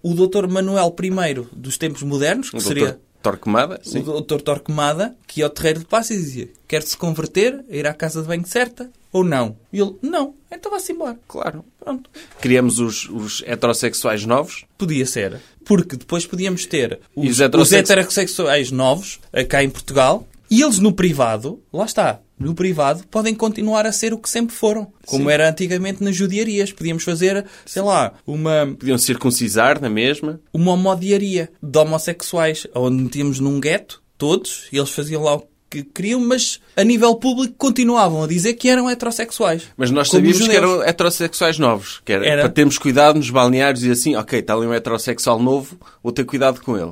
[0.02, 0.47] o Dr.
[0.47, 2.97] Manuel I dos tempos modernos, que O seria Dr.
[3.21, 4.00] Torquemada, sim.
[4.00, 4.39] o Dr.
[4.41, 8.21] Torquemada, que ia ao terreiro de passe e dizia quer se converter, ir à casa
[8.21, 9.58] de banho certa ou não?
[9.74, 11.19] E ele, não, então vá-se embora.
[11.28, 11.63] Claro.
[11.80, 12.10] Pronto.
[12.39, 14.65] Criamos os, os heterossexuais novos.
[14.78, 15.39] Podia ser.
[15.65, 20.62] Porque depois podíamos ter os, os heterossex- os heterossexuais novos, eh, cá em Portugal, e
[20.62, 24.91] eles no privado, lá está, no privado, podem continuar a ser o que sempre foram.
[25.06, 25.32] Como Sim.
[25.32, 26.71] era antigamente nas judiarias.
[26.74, 30.41] Podíamos fazer, sei lá, uma, Podiam circuncisar na mesma.
[30.54, 35.84] uma homodiaria de homossexuais, onde metíamos num gueto, todos, e eles faziam lá o que
[35.84, 39.63] queriam, mas a nível público continuavam a dizer que eram heterossexuais.
[39.77, 42.01] Mas nós sabíamos que eram heterossexuais novos.
[42.03, 42.41] Que era, Era.
[42.41, 46.25] para termos cuidado nos balneários e assim, ok, está ali um heterossexual novo, vou ter
[46.25, 46.91] cuidado com ele.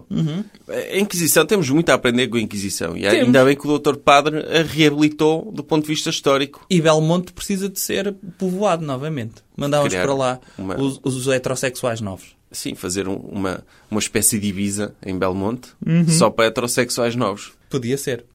[0.94, 2.96] A Inquisição, temos muito a aprender com a Inquisição.
[2.96, 3.12] E Uhum.
[3.12, 3.26] Temos.
[3.28, 3.98] ainda bem que o Dr.
[3.98, 6.66] Padre a reabilitou do ponto de vista histórico.
[6.70, 9.36] E Belmonte precisa de ser povoado novamente.
[9.58, 12.38] Mandávamos para lá uma- os, os heterossexuais novos.
[12.52, 16.08] Sim, fazer um- uma, uma espécie de Ibiza em Belmonte, Uhum.
[16.08, 17.52] só para heterossexuais novos.
[17.70, 18.26] Podia ser.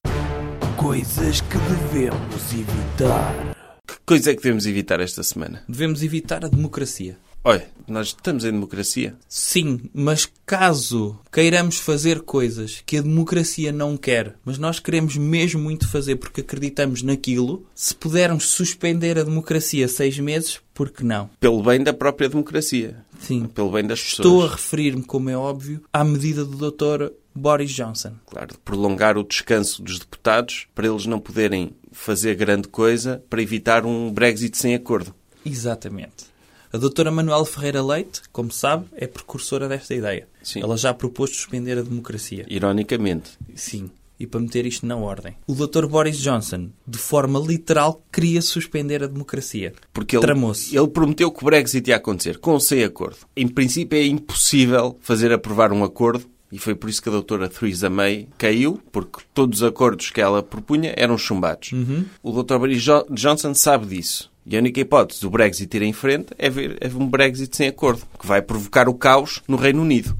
[0.77, 3.55] Coisas que devemos evitar.
[3.87, 5.63] Que coisa é que devemos evitar esta semana?
[5.67, 7.17] Devemos evitar a democracia.
[7.43, 9.15] Olha, nós estamos em democracia.
[9.29, 15.61] Sim, mas caso queiramos fazer coisas que a democracia não quer, mas nós queremos mesmo
[15.61, 21.29] muito fazer porque acreditamos naquilo, se pudermos suspender a democracia seis meses, por que não?
[21.39, 23.04] Pelo bem da própria democracia.
[23.19, 23.45] Sim.
[23.47, 24.51] Pelo bem das Estou a pessoas.
[24.61, 27.11] referir-me, como é óbvio, à medida do Dr.
[27.33, 28.13] Boris Johnson.
[28.27, 33.41] Claro, de prolongar o descanso dos deputados para eles não poderem fazer grande coisa para
[33.41, 35.13] evitar um Brexit sem acordo.
[35.45, 36.25] Exatamente.
[36.73, 40.27] A doutora Manuela Ferreira Leite, como sabe, é precursora desta ideia.
[40.43, 40.61] Sim.
[40.61, 42.45] Ela já propôs suspender a democracia.
[42.49, 43.31] Ironicamente.
[43.55, 43.89] Sim.
[44.19, 45.35] E para meter isto na ordem.
[45.45, 45.87] O Dr.
[45.87, 49.73] Boris Johnson, de forma literal, queria suspender a democracia.
[49.91, 50.25] Porque ele,
[50.71, 53.17] ele prometeu que o Brexit ia acontecer, com ou sem acordo.
[53.35, 57.49] Em princípio é impossível fazer aprovar um acordo e foi por isso que a doutora
[57.49, 61.71] Theresa May caiu, porque todos os acordos que ela propunha eram chumbados.
[62.23, 62.57] O Dr.
[62.57, 64.31] Boris Jo- Johnson sabe disso.
[64.45, 67.67] E a única hipótese do Brexit ir em frente é ver, é um Brexit sem
[67.67, 70.15] acordo, que vai provocar o caos no Reino Unido.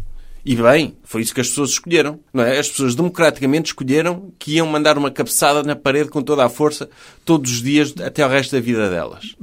[0.45, 2.19] E bem, foi isso que as pessoas escolheram.
[2.31, 2.59] Não é?
[2.59, 6.87] As pessoas democraticamente escolheram que iam mandar uma cabeçada na parede com toda a força
[7.25, 9.35] todos os dias até ao resto da vida delas.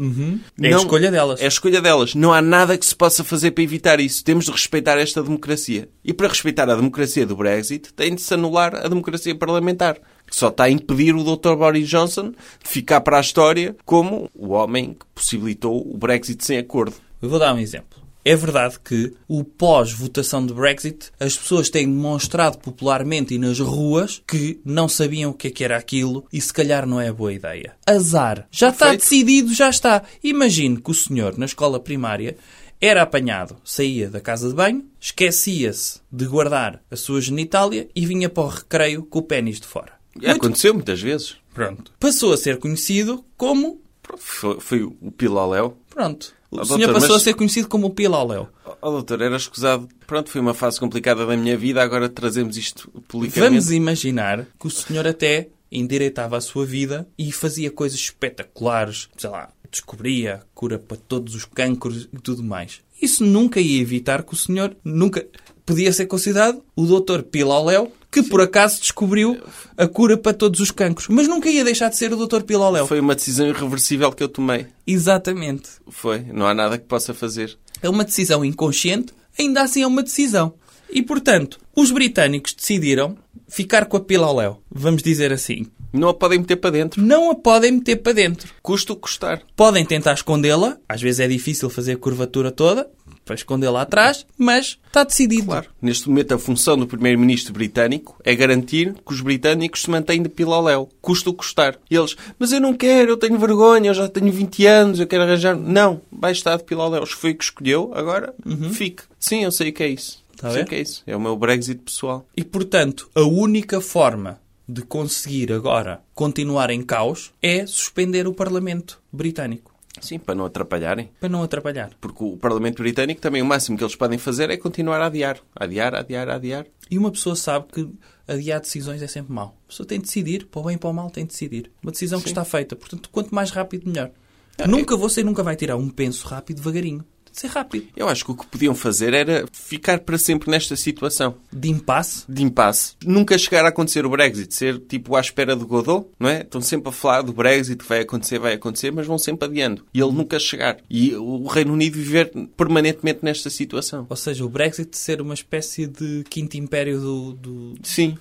[0.60, 1.40] É a escolha delas.
[1.40, 2.14] É a escolha delas.
[2.14, 4.22] Não há nada que se possa fazer para evitar isso.
[4.22, 5.88] Temos de respeitar esta democracia.
[6.04, 9.98] E para respeitar a democracia do Brexit, tem de se anular a democracia parlamentar.
[10.24, 11.56] Que só está a impedir o Dr.
[11.56, 16.58] Boris Johnson de ficar para a história como o homem que possibilitou o Brexit sem
[16.58, 16.94] acordo.
[17.20, 18.01] Eu vou dar um exemplo.
[18.24, 24.22] É verdade que o pós-votação de Brexit, as pessoas têm demonstrado popularmente e nas ruas
[24.26, 27.32] que não sabiam o que, é que era aquilo e se calhar não é boa
[27.32, 27.74] ideia.
[27.86, 28.46] Azar.
[28.50, 29.02] Já está Perfeito.
[29.02, 30.02] decidido, já está.
[30.22, 32.36] Imagine que o senhor, na escola primária,
[32.80, 38.28] era apanhado, saía da casa de banho, esquecia-se de guardar a sua genitália e vinha
[38.28, 39.92] para o recreio com o pênis de fora.
[40.20, 41.36] E aconteceu muitas vezes.
[41.54, 41.92] Pronto.
[41.98, 43.80] Passou a ser conhecido como...
[44.16, 45.76] Foi, foi o Piloléu.
[45.90, 46.34] Pronto.
[46.52, 48.46] O Oh, senhor doutor, passou mas- a ser conhecido como o Pilaléu.
[48.82, 49.88] Oh, doutor, era escusado.
[50.06, 53.50] Pronto, foi uma fase complicada da minha vida, agora trazemos isto publicamente.
[53.50, 59.30] Vamos imaginar que o senhor até endireitava a sua vida e fazia coisas espetaculares, sei
[59.30, 62.80] lá, descobria cura para todos os cancros e tudo mais.
[63.00, 65.26] Isso nunca ia evitar que o senhor nunca
[65.64, 69.42] podia ser considerado o doutor Pilaléu que por acaso descobriu
[69.74, 72.86] a cura para todos os cancros, mas nunca ia deixar de ser o doutor Pilaléu.
[72.86, 74.66] Foi uma decisão irreversível que eu tomei.
[74.86, 75.70] Exatamente.
[75.88, 76.20] Foi.
[76.20, 77.56] Não há nada que possa fazer.
[77.80, 80.52] É uma decisão inconsciente, ainda assim é uma decisão.
[80.90, 83.16] E, portanto, os britânicos decidiram
[83.48, 85.66] ficar com a Pilaléu, vamos dizer assim.
[85.90, 87.02] Não a podem meter para dentro.
[87.02, 88.52] Não a podem meter para dentro.
[88.62, 89.42] Custa o custar.
[89.56, 92.90] Podem tentar escondê-la, às vezes é difícil fazer a curvatura toda,
[93.24, 95.46] para escondê-la atrás, mas está decidido.
[95.46, 95.68] Claro.
[95.80, 100.28] Neste momento, a função do primeiro-ministro britânico é garantir que os britânicos se mantêm de
[100.28, 100.88] pilaléu.
[101.00, 101.78] Custa o custar.
[101.90, 105.06] E eles, mas eu não quero, eu tenho vergonha, eu já tenho 20 anos, eu
[105.06, 105.56] quero arranjar...
[105.56, 107.06] Não, vai estar de pilaléu.
[107.06, 108.34] Foi o que escolheu, agora
[108.72, 109.02] fique.
[109.18, 110.22] Sim, eu sei o que é isso.
[110.30, 110.36] Uhum.
[110.36, 111.02] Tá sei o que é isso.
[111.06, 112.26] É o meu Brexit pessoal.
[112.36, 119.00] E, portanto, a única forma de conseguir agora continuar em caos é suspender o Parlamento
[119.12, 119.71] britânico,
[120.02, 121.10] Sim, para não atrapalharem.
[121.18, 121.90] para não atrapalhar.
[122.00, 125.38] Porque o Parlamento Britânico também o máximo que eles podem fazer é continuar a adiar.
[125.56, 126.66] Adiar, adiar, adiar.
[126.90, 127.88] E uma pessoa sabe que
[128.26, 129.56] adiar decisões é sempre mau.
[129.64, 131.70] A pessoa tem de decidir, para o bem e para o mal tem de decidir.
[131.82, 132.32] Uma decisão que Sim.
[132.32, 132.76] está feita.
[132.76, 134.10] Portanto, quanto mais rápido, melhor.
[134.58, 137.04] Ah, nunca você nunca vai tirar um penso rápido devagarinho.
[137.32, 137.86] Ser rápido.
[137.96, 142.24] Eu acho que o que podiam fazer era ficar para sempre nesta situação De impasse.
[142.28, 142.94] de impasse.
[143.04, 146.42] Nunca chegar a acontecer o Brexit, ser tipo à espera do Godot, não é?
[146.42, 149.84] Estão sempre a falar do Brexit, vai acontecer, vai acontecer, mas vão sempre adiando.
[149.92, 150.76] E ele nunca chegar.
[150.90, 154.06] E o Reino Unido viver permanentemente nesta situação.
[154.08, 157.32] Ou seja, o Brexit ser uma espécie de quinto império do...
[157.34, 158.16] do- Sim.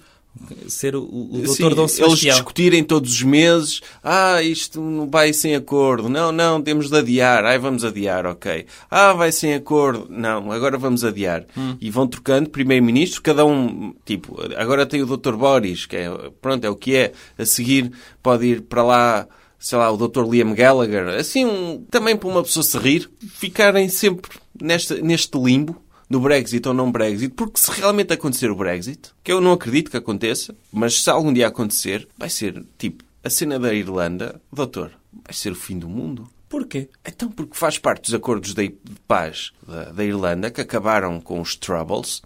[0.68, 2.36] Ser o, o Sim, doutor Dom eles Sebastião.
[2.36, 7.44] discutirem todos os meses, ah, isto não vai sem acordo, não, não, temos de adiar,
[7.46, 8.66] ai, vamos adiar, ok.
[8.90, 11.46] Ah, vai sem acordo, não, agora vamos adiar.
[11.58, 11.76] Hum.
[11.82, 15.34] E vão trocando primeiro-ministro, cada um, tipo, agora tem o Dr.
[15.36, 16.10] Boris, que é,
[16.42, 17.92] pronto, é o que é, a seguir
[18.24, 19.28] pode ir para lá,
[19.60, 20.24] sei lá, o Dr.
[20.30, 25.76] Liam Gallagher, assim, um- também para uma pessoa se rir, ficarem sempre nesta, neste limbo,
[26.12, 29.90] no Brexit ou não Brexit, porque se realmente acontecer o Brexit, que eu não acredito
[29.90, 34.92] que aconteça, mas se algum dia acontecer, vai ser tipo a cena da Irlanda, doutor,
[35.14, 36.30] vai ser o fim do mundo.
[36.50, 36.90] Porquê?
[37.08, 38.76] Então, porque faz parte dos acordos de
[39.08, 42.22] paz da, da Irlanda que acabaram com os Troubles,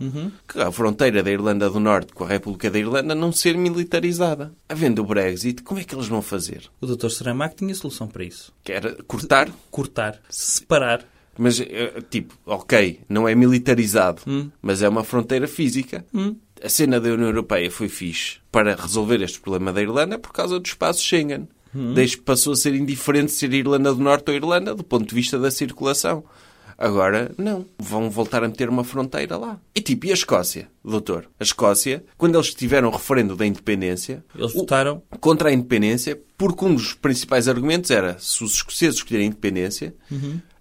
[0.47, 4.51] que a fronteira da Irlanda do Norte com a República da Irlanda não ser militarizada.
[4.67, 6.63] Havendo o Brexit, como é que eles vão fazer?
[6.81, 8.51] O doutor Saramago tinha solução para isso.
[8.63, 11.05] Que era cortar Cortar, separar.
[11.37, 14.49] Mas, eh, tipo, ok, não é militarizado, Hum.
[14.61, 16.05] mas é uma fronteira física.
[16.63, 20.59] A cena da União Europeia foi fixe para resolver este problema da Irlanda por causa
[20.59, 21.47] do espaço Schengen.
[21.75, 21.93] Hum.
[21.93, 25.13] Desde que passou a ser indiferente ser Irlanda do Norte ou Irlanda do ponto de
[25.13, 26.23] vista da circulação.
[26.77, 27.65] Agora, não.
[27.79, 29.59] Vão voltar a meter uma fronteira lá.
[29.73, 31.29] E tipo, e a Escócia, doutor?
[31.39, 35.01] A Escócia, quando eles tiveram o referendo da independência, Eles o- votaram.
[35.21, 39.95] contra a independência, porque um dos principais argumentos era se os escoceses escolherem a independência,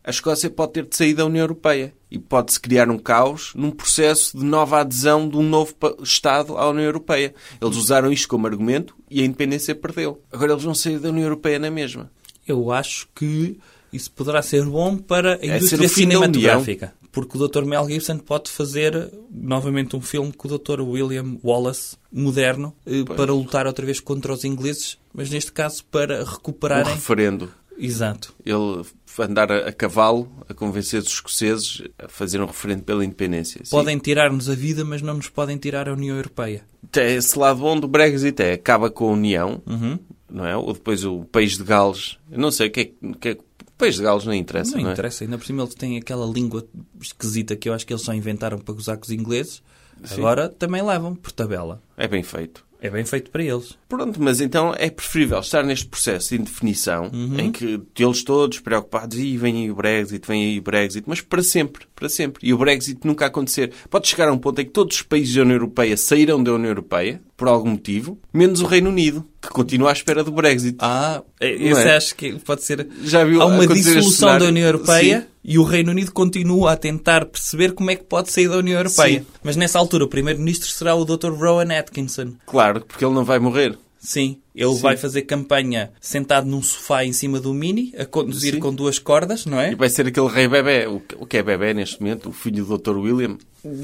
[0.04, 3.70] a Escócia pode ter de sair da União Europeia e pode-se criar um caos num
[3.70, 7.34] processo de nova adesão de um novo Estado à União Europeia.
[7.60, 10.20] Eles usaram isto como argumento e a independência perdeu.
[10.30, 12.10] Agora eles vão sair da União Europeia na mesma.
[12.46, 13.58] Eu acho que
[13.90, 16.92] isso poderá ser bom para a É indústria da cinematográfica.
[17.10, 17.64] Porque o Dr.
[17.64, 20.80] Mel Gibson pode fazer novamente um filme com o Dr.
[20.80, 26.22] William Wallace, moderno, eh, para lutar outra vez contra os ingleses, mas neste caso para
[26.22, 26.92] Um recuperarem.
[26.92, 27.52] referendo.
[27.78, 28.34] Exato.
[28.44, 28.84] Ele
[29.18, 33.60] andar a, a cavalo a convencer os escoceses a fazer um referendo pela independência.
[33.64, 33.70] Sim.
[33.70, 36.64] Podem tirar-nos a vida, mas não nos podem tirar a União Europeia.
[36.90, 39.98] Tem esse lado bom do Brexit é acaba com a União, Uhum.
[40.30, 40.56] não é?
[40.56, 42.18] Ou depois o país de Gales.
[42.30, 42.84] Eu não sei o que é
[43.20, 43.28] que.
[43.28, 44.92] é o país de Gales não interessa, Não não, é?
[44.92, 46.64] interessa, ainda por cima eles têm aquela língua
[47.00, 49.62] esquisita que eu acho que eles só inventaram para gozar com os ingleses.
[50.10, 51.80] Agora também levam por tabela.
[51.96, 52.64] É bem feito.
[52.84, 53.78] É bem feito para eles.
[53.88, 59.18] Pronto, mas então é preferível estar neste processo de indefinição em que eles todos preocupados,
[59.18, 62.46] e vem aí o Brexit, vem aí o Brexit, mas para sempre, para sempre.
[62.46, 63.72] E o Brexit nunca acontecer.
[63.88, 66.52] Pode chegar a um ponto em que todos os países da União Europeia saíram da
[66.52, 70.76] União Europeia, por algum motivo, menos o Reino Unido, que continua à espera do Brexit.
[70.78, 71.96] Ah, Não esse é?
[71.96, 72.86] acho que pode ser.
[73.02, 75.26] Já viu Há uma dissolução da União Europeia Sim.
[75.44, 78.78] e o Reino Unido continua a tentar perceber como é que pode sair da União
[78.78, 79.20] Europeia.
[79.20, 79.26] Sim.
[79.42, 81.30] Mas nessa altura o Primeiro-Ministro será o Dr.
[81.32, 82.34] Rowan Atkinson.
[82.46, 83.76] Claro, porque ele não vai morrer.
[83.98, 88.60] Sim, ele vai fazer campanha sentado num sofá em cima do Mini, a conduzir Sim.
[88.60, 89.72] com duas cordas, não é?
[89.72, 90.86] E vai ser aquele rei bebê.
[90.86, 92.28] O que- o que é bebê neste momento?
[92.28, 92.98] O filho do Dr.
[92.98, 93.38] William.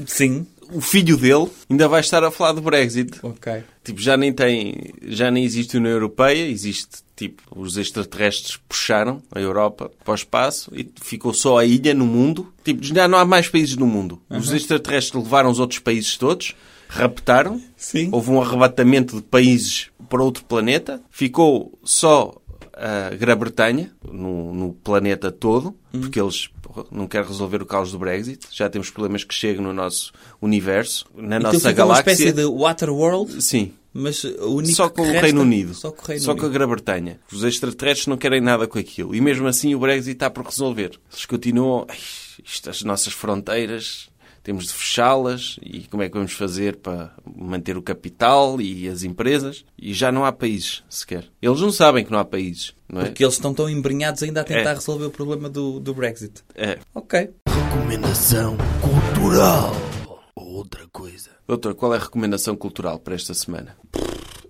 [0.05, 0.45] Sim.
[0.71, 3.19] O filho dele ainda vai estar a falar do Brexit.
[3.21, 3.63] Ok.
[3.83, 9.39] Tipo, já nem tem, já nem existe União Europeia, existe, tipo, os extraterrestres puxaram a
[9.39, 12.53] Europa para o espaço e ficou só a ilha no mundo.
[12.63, 14.21] Tipo, já não há mais países no mundo.
[14.29, 16.55] Os extraterrestres levaram os outros países todos,
[16.87, 18.09] raptaram, Sim.
[18.11, 22.35] houve um arrebatamento de países para outro planeta, ficou só
[22.73, 26.49] a Grã-Bretanha no, no planeta todo, porque eles
[26.91, 28.47] não querem resolver o caos do Brexit.
[28.51, 32.11] Já temos problemas que chegam no nosso universo, na Aquilo nossa fica uma galáxia.
[32.11, 35.73] espécie de Waterworld, Sim, mas o único só com o resta- Reino Unido.
[35.73, 36.49] Só com Reino Só com a.
[36.49, 37.19] Grã-Bretanha.
[37.31, 39.13] Os extraterrestres não querem nada com aquilo.
[39.15, 40.99] E mesmo assim o Brexit está por resolver.
[41.11, 41.85] Eles continuam.
[41.89, 41.97] "Ai,
[42.43, 44.09] Isto, as nossas fronteiras.
[44.43, 45.57] Temos de fechá-las.
[45.61, 49.63] E como é que vamos fazer para manter o capital e as empresas?
[49.77, 51.25] E já não há países sequer.
[51.41, 52.73] Eles não sabem que não há países.
[52.89, 53.05] Não é?
[53.05, 54.73] Porque eles estão tão embrenhados ainda a tentar É.
[54.75, 56.41] resolver o problema do, do Brexit.
[56.55, 56.79] É.
[56.93, 57.29] Ok.
[57.47, 59.73] Recomendação cultural.
[60.35, 61.29] Ou outra coisa.
[61.47, 63.75] Doutor, qual é a recomendação cultural para esta semana?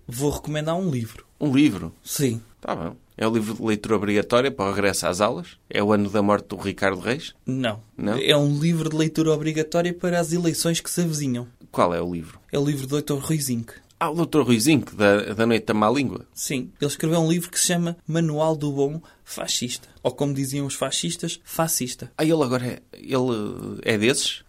[0.08, 1.25] Vou recomendar um livro.
[1.39, 1.93] Um livro.
[2.04, 2.41] Sim.
[2.58, 2.93] Está bem.
[3.21, 5.49] É o livro de leitura obrigatória para o regresso às aulas?
[5.69, 7.36] É o ano da morte do Ricardo Reis?
[7.45, 7.79] Não.
[7.95, 8.17] Não?
[8.17, 11.47] É um livro de leitura obrigatória para as eleições que se avizinham.
[11.71, 12.39] Qual é o livro?
[12.51, 13.19] É o livro do Dr.
[13.19, 13.73] Rui Zinck.
[13.99, 14.41] Ah, o Dr.
[14.41, 16.25] Ruizinho, da, da Noite da Má Língua.
[16.34, 16.71] Sim.
[16.81, 19.88] Ele escreveu um livro que se chama Manual do Bom Fascista.
[20.01, 22.12] Ou como diziam os fascistas, fascista.
[22.17, 24.43] Ah, ele agora é, ele é desses?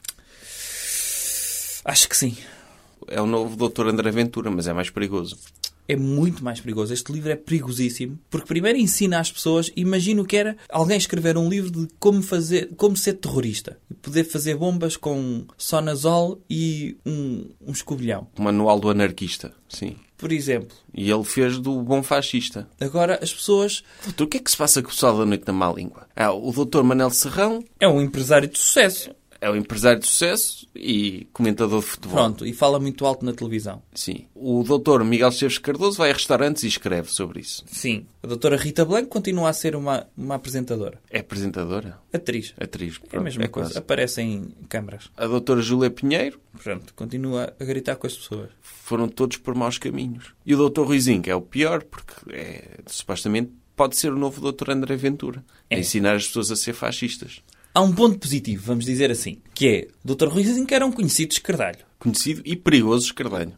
[1.85, 2.38] Acho que sim.
[3.06, 3.88] É o novo Dr.
[3.88, 5.37] André Ventura, mas é mais perigoso.
[5.93, 6.93] É muito mais perigoso.
[6.93, 11.49] Este livro é perigosíssimo, porque primeiro ensina às pessoas, imagino que era alguém escrever um
[11.49, 13.79] livro de como fazer, como ser terrorista.
[13.90, 18.27] E poder fazer bombas com sonazol e um, um escobilhão.
[18.38, 19.97] O manual do anarquista, sim.
[20.17, 20.77] Por exemplo.
[20.95, 22.69] E ele fez do bom fascista.
[22.81, 23.83] Agora as pessoas...
[24.05, 26.07] Doutor, o que é que se passa com o pessoal da noite da má língua?
[26.15, 29.11] Ah, o doutor Manel Serrão É um empresário de sucesso.
[29.43, 32.15] É um empresário de sucesso e comentador de futebol.
[32.17, 33.83] Pronto, e fala muito alto na televisão.
[33.93, 34.27] Sim.
[34.35, 37.65] O doutor Miguel Esteves Cardoso vai a restaurantes e escreve sobre isso.
[37.67, 38.07] Sim.
[38.23, 41.01] A doutora Rita Blanco continua a ser uma, uma apresentadora.
[41.11, 41.99] É apresentadora?
[42.13, 42.55] Atriz.
[42.59, 42.95] Atriz.
[43.03, 43.69] É a pronto, mesma é coisa.
[43.71, 43.79] quase.
[43.81, 45.11] Aparece em câmaras.
[45.17, 48.51] A doutora Júlia Pinheiro Pronto, continua a gritar com as pessoas.
[48.61, 50.33] foram todos por maus caminhos.
[50.47, 54.40] E o doutor Ruizinho, que é o pior, porque é, supostamente pode ser o novo
[54.40, 55.43] doutor André Ventura.
[55.69, 55.81] A É.
[55.81, 57.40] ensinar as pessoas a ser fascistas.
[57.75, 60.29] Há um ponto positivo, vamos dizer assim, que é o Dr.
[60.29, 61.79] Ruizinho que era um conhecido escardalho.
[61.98, 63.52] Conhecido e perigoso escardanho.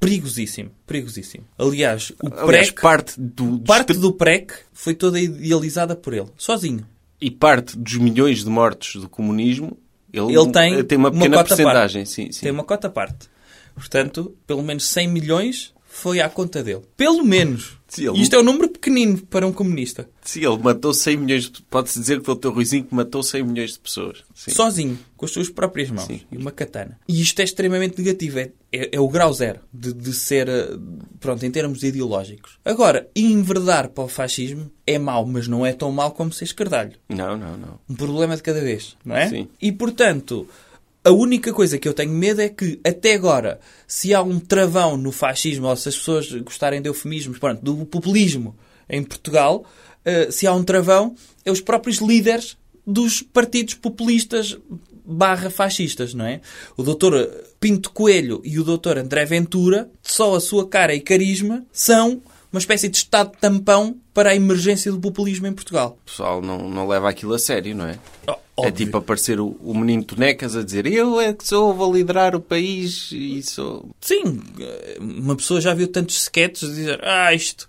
[0.00, 1.44] Perigosíssimo, perigosíssimo.
[1.58, 6.86] Aliás, o Aliás, PREC, parte, do, parte do PREC foi toda idealizada por ele, sozinho.
[7.20, 9.76] e parte dos milhões de mortos do comunismo,
[10.12, 12.04] ele, Ele tem tem uma uma pequena cota à porcentagem.
[12.06, 12.40] Sim, sim.
[12.40, 13.28] Tem uma cota à parte.
[13.74, 16.82] Portanto, pelo menos 100 milhões foi à conta dele.
[16.96, 17.78] Pelo menos.
[17.98, 20.08] Ele- Isto é um número pequenino para um comunista.
[20.22, 21.62] Sim, ele matou 100 milhões de...
[21.62, 24.18] Pode-se dizer que o doutor Ruizinho que matou 100 milhões de pessoas.
[24.34, 24.52] Sim.
[24.52, 26.04] Sozinho, com as suas próprias mãos.
[26.06, 26.20] Sim.
[26.30, 26.98] E uma katana.
[27.08, 28.38] E isto é extremamente negativo.
[28.38, 30.68] É, é- é o grau zero de, de ser, eh,
[31.18, 32.58] pronto, em termos ideológicos.
[32.64, 36.92] Agora, enverdar para o fascismo é mau, mas não é tão mau como ser escardalho.
[37.08, 37.78] Não, não, não.
[37.88, 39.28] Um problema de cada vez, não é?
[39.28, 39.48] Sim.
[39.60, 40.46] E, portanto,
[41.02, 44.96] a única coisa que eu tenho medo é que, até agora, se há um travão
[44.96, 48.54] no fascismo, ou se as pessoas gostarem de eufemismos, pronto, do populismo
[48.88, 49.64] em Portugal,
[50.04, 54.58] eh, se há um travão, é os próprios líderes dos partidos populistas
[55.04, 56.40] barra fascistas, não é?
[56.76, 57.28] O doutor
[57.58, 62.22] Pinto Coelho e o doutor André Ventura, só a sua cara e carisma, são
[62.52, 65.98] uma espécie de estado tampão para a emergência do populismo em Portugal.
[66.02, 67.98] O pessoal não, não leva aquilo a sério, não é?
[68.64, 68.86] É óbvio.
[68.86, 72.40] tipo aparecer o, o menino Tonecas a dizer eu é que sou, vou liderar o
[72.40, 73.90] país e sou...
[74.00, 74.40] Sim,
[75.00, 77.68] uma pessoa já viu tantos sketches a dizer ah, isto,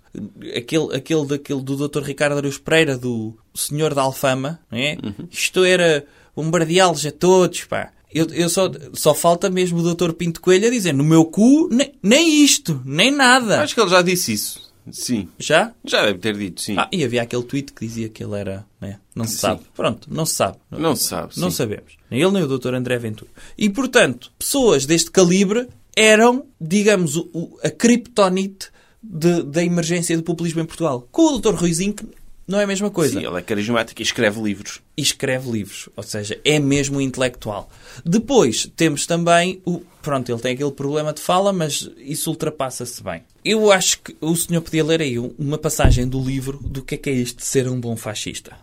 [0.56, 2.02] aquele, aquele, daquele do Dr.
[2.02, 4.96] Ricardo Araújo Pereira, do Senhor da Alfama, não é?
[5.30, 7.90] Isto era bombardeá-los a todos, pá.
[8.14, 10.12] Eu, eu só, só falta mesmo o Dr.
[10.12, 13.62] Pinto Coelho a dizer no meu cu, nem, nem isto, nem nada.
[13.62, 14.61] Acho que ele já disse isso.
[14.90, 15.28] Sim.
[15.38, 15.72] Já?
[15.84, 16.74] Já deve ter dito, sim.
[16.78, 18.98] Ah, e havia aquele tweet que dizia que ele era, né?
[19.14, 19.38] Não se Sim.
[19.38, 19.60] sabe.
[19.74, 20.56] Pronto, não se sabe.
[20.70, 21.56] Não se sabe, Não sim.
[21.56, 21.96] sabemos.
[22.10, 22.74] Nem ele nem o Dr.
[22.74, 23.30] André Ventura.
[23.56, 28.68] E, portanto, pessoas deste calibre eram, digamos, o- o- a criptonite
[29.02, 31.06] da emergência do populismo em Portugal.
[31.10, 31.54] Com o Dr.
[31.54, 32.06] Ruizinho, que
[32.46, 33.18] não é a mesma coisa.
[33.18, 34.80] Sim, ele é carismático e escreve livros.
[34.96, 35.88] E escreve livros.
[35.96, 37.70] Ou seja, é mesmo intelectual.
[38.04, 39.80] Depois, temos também o...
[40.02, 43.22] Pronto, ele tem aquele problema de fala, mas isso ultrapassa-se bem.
[43.44, 46.98] Eu acho que o senhor podia ler aí uma passagem do livro do que é
[46.98, 48.56] que é isto de ser um bom fascista.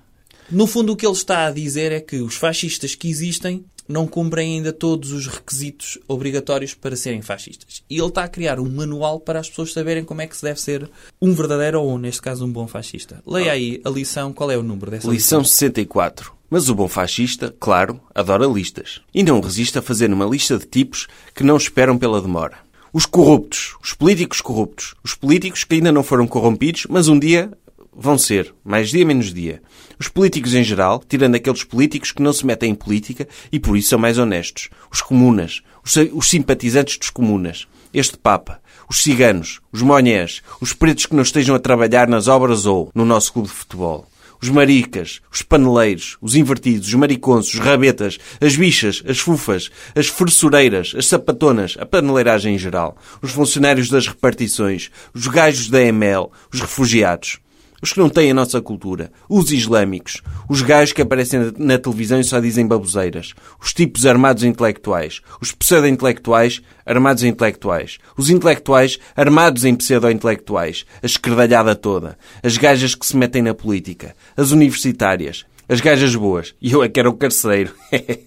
[0.51, 4.05] No fundo, o que ele está a dizer é que os fascistas que existem não
[4.05, 7.83] cumprem ainda todos os requisitos obrigatórios para serem fascistas.
[7.89, 10.43] E ele está a criar um manual para as pessoas saberem como é que se
[10.43, 13.21] deve ser um verdadeiro ou, neste caso, um bom fascista.
[13.25, 16.33] Leia aí a lição, qual é o número dessa Lição 64.
[16.51, 19.01] Mas o bom fascista, claro, adora listas.
[19.13, 22.57] E não resiste a fazer uma lista de tipos que não esperam pela demora.
[22.93, 27.51] Os corruptos, os políticos corruptos, os políticos que ainda não foram corrompidos, mas um dia
[27.99, 29.61] vão ser, mais dia menos dia.
[29.99, 33.77] Os políticos em geral, tirando aqueles políticos que não se metem em política e por
[33.77, 34.69] isso são mais honestos.
[34.89, 37.67] Os comunas, os, os simpatizantes dos comunas.
[37.93, 42.65] Este Papa, os ciganos, os monhés, os pretos que não estejam a trabalhar nas obras
[42.65, 44.07] ou no nosso clube de futebol.
[44.41, 50.07] Os maricas, os paneleiros, os invertidos, os mariconsos, os rabetas, as bichas, as fufas, as
[50.07, 56.31] fressureiras, as sapatonas, a paneleiragem em geral, os funcionários das repartições, os gajos da EML,
[56.53, 57.39] os refugiados.
[57.81, 62.19] Os que não têm a nossa cultura, os islâmicos, os gajos que aparecem na- televisão
[62.19, 69.63] e só dizem baboseiras, os tipos armados intelectuais, os pseudo-intelectuais armados intelectuais, os intelectuais armados
[69.63, 75.79] em pseudo-intelectuais, a esquerdalhada toda, as gajas que se metem na política, as universitárias, as
[75.79, 77.73] gajas boas, e eu é que era o carcereiro.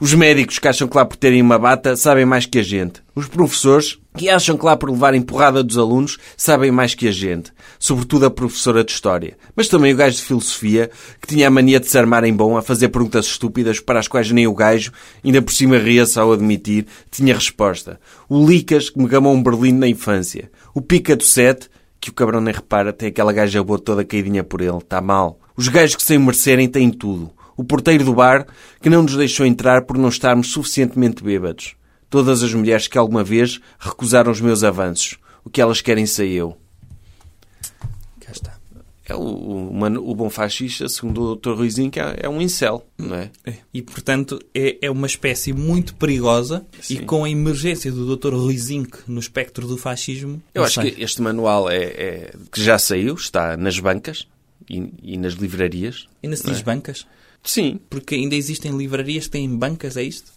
[0.00, 3.02] Os médicos que acham que lá por terem uma bata sabem mais que a gente.
[3.14, 7.12] Os professores que acham que lá por levarem porrada dos alunos sabem mais que a
[7.12, 7.52] gente.
[7.78, 9.36] Sobretudo a professora de História.
[9.54, 12.56] Mas também o gajo de Filosofia, que tinha a mania de se armar em bom
[12.56, 14.90] a fazer perguntas estúpidas para as quais nem o gajo,
[15.22, 18.00] ainda por cima ria-se ao admitir, tinha resposta.
[18.26, 20.50] O Licas, que me gamou um berlino na infância.
[20.74, 21.68] O Pica do Sete,
[22.00, 24.78] que o cabrão nem repara, tem aquela gaja boa toda caidinha por ele.
[24.78, 25.38] Está mal.
[25.56, 27.30] Os gajos que sem merecerem têm tudo.
[27.56, 28.46] O porteiro do bar,
[28.80, 31.76] que não nos deixou entrar por não estarmos suficientemente bêbados.
[32.08, 35.18] Todas as mulheres que alguma vez recusaram os meus avanços.
[35.44, 36.56] o que elas querem sei eu.
[39.10, 41.50] É o, o, o bom fascista, segundo o Dr.
[41.50, 43.30] Ruizinho, que é, é um incel, não é?
[43.44, 43.54] É.
[43.74, 47.04] E, portanto, é, é uma espécie muito perigosa e Sim.
[47.04, 48.34] com a emergência do Dr.
[48.34, 50.40] Rui Zinck no espectro do fascismo...
[50.54, 50.92] Eu acho sei.
[50.92, 54.28] que este manual é, é- que já saiu, está nas bancas
[54.68, 56.06] e, e nas livrarias.
[56.22, 56.62] Não diz é?
[56.62, 57.04] bancas?
[57.42, 60.30] Sim, Porque ainda existem livrarias que têm bancas, é isto?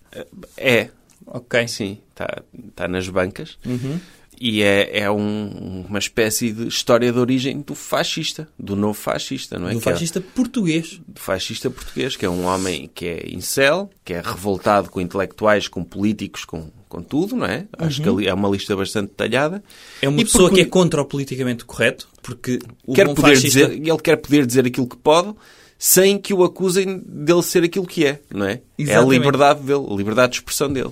[0.57, 0.89] é.
[1.25, 1.67] Ok.
[1.67, 3.57] Sim, está, está nas bancas.
[3.65, 3.99] Uhum.
[4.39, 9.57] E é, é um- uma espécie de história de origem do fascista, do novo fascista,
[9.57, 9.73] não é?
[9.73, 10.99] Do Que é- fascista português.
[11.07, 15.67] do fascista português, que é um homem que é incel, que é revoltado com intelectuais,
[15.67, 17.65] com políticos, com, com tudo, não é?
[17.77, 19.63] Acho que ali é uma lista bastante detalhada.
[20.01, 23.35] É uma E pessoa porque que é contra o politicamente correto, porque o quer poder
[23.35, 23.67] fascista...
[23.67, 25.33] dizer, ele quer poder dizer aquilo que pode,
[25.77, 28.51] sem que o acusem dele ser aquilo que é, não é?
[28.53, 29.11] É a Exatamente.
[29.19, 30.91] liberdade dele, a liberdade de expressão dele.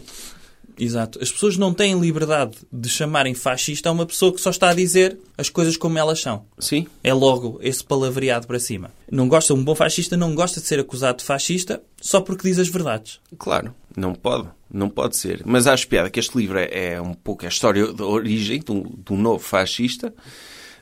[0.77, 1.19] Exato.
[1.21, 4.73] As pessoas não têm liberdade de chamarem fascista a uma pessoa que só está a
[4.73, 6.45] dizer as coisas como elas são.
[6.59, 8.91] Sim, É logo esse palavreado para cima.
[9.09, 12.59] Não gosta, um bom fascista não gosta de ser acusado de fascista só porque diz
[12.59, 13.19] as verdades.
[13.37, 15.41] claro, não pode, não pode ser.
[15.45, 18.71] Mas acho piada que este livro é, é um pouco a história da origem de
[18.71, 20.13] um, de um novo fascista,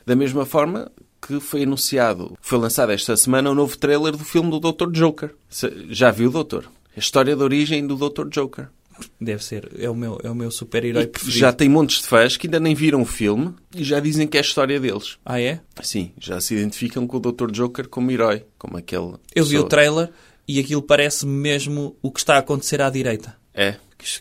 [0.06, 4.50] da mesma forma que foi anunciado, foi lançado esta semana o novo trailer do filme
[4.50, 4.90] do Dr.
[4.90, 5.34] Joker.
[5.90, 6.70] Já viu, doutor?
[6.96, 8.28] A história da origem do Dr.
[8.28, 8.68] Joker.
[9.20, 9.70] Deve ser.
[9.78, 11.38] É o meu, é o meu super-herói preferido.
[11.38, 14.36] já tem montes de fãs que ainda nem viram o filme e já dizem que
[14.36, 15.18] é a história deles.
[15.24, 15.60] Ah, é?
[15.82, 17.50] Sim, já se identificam com o Dr.
[17.50, 19.14] Joker como herói, como aquele.
[19.34, 20.10] Eu vi pessoa- o trailer
[20.48, 23.36] e aquilo parece mesmo o que está a acontecer à direita.
[23.54, 23.76] É,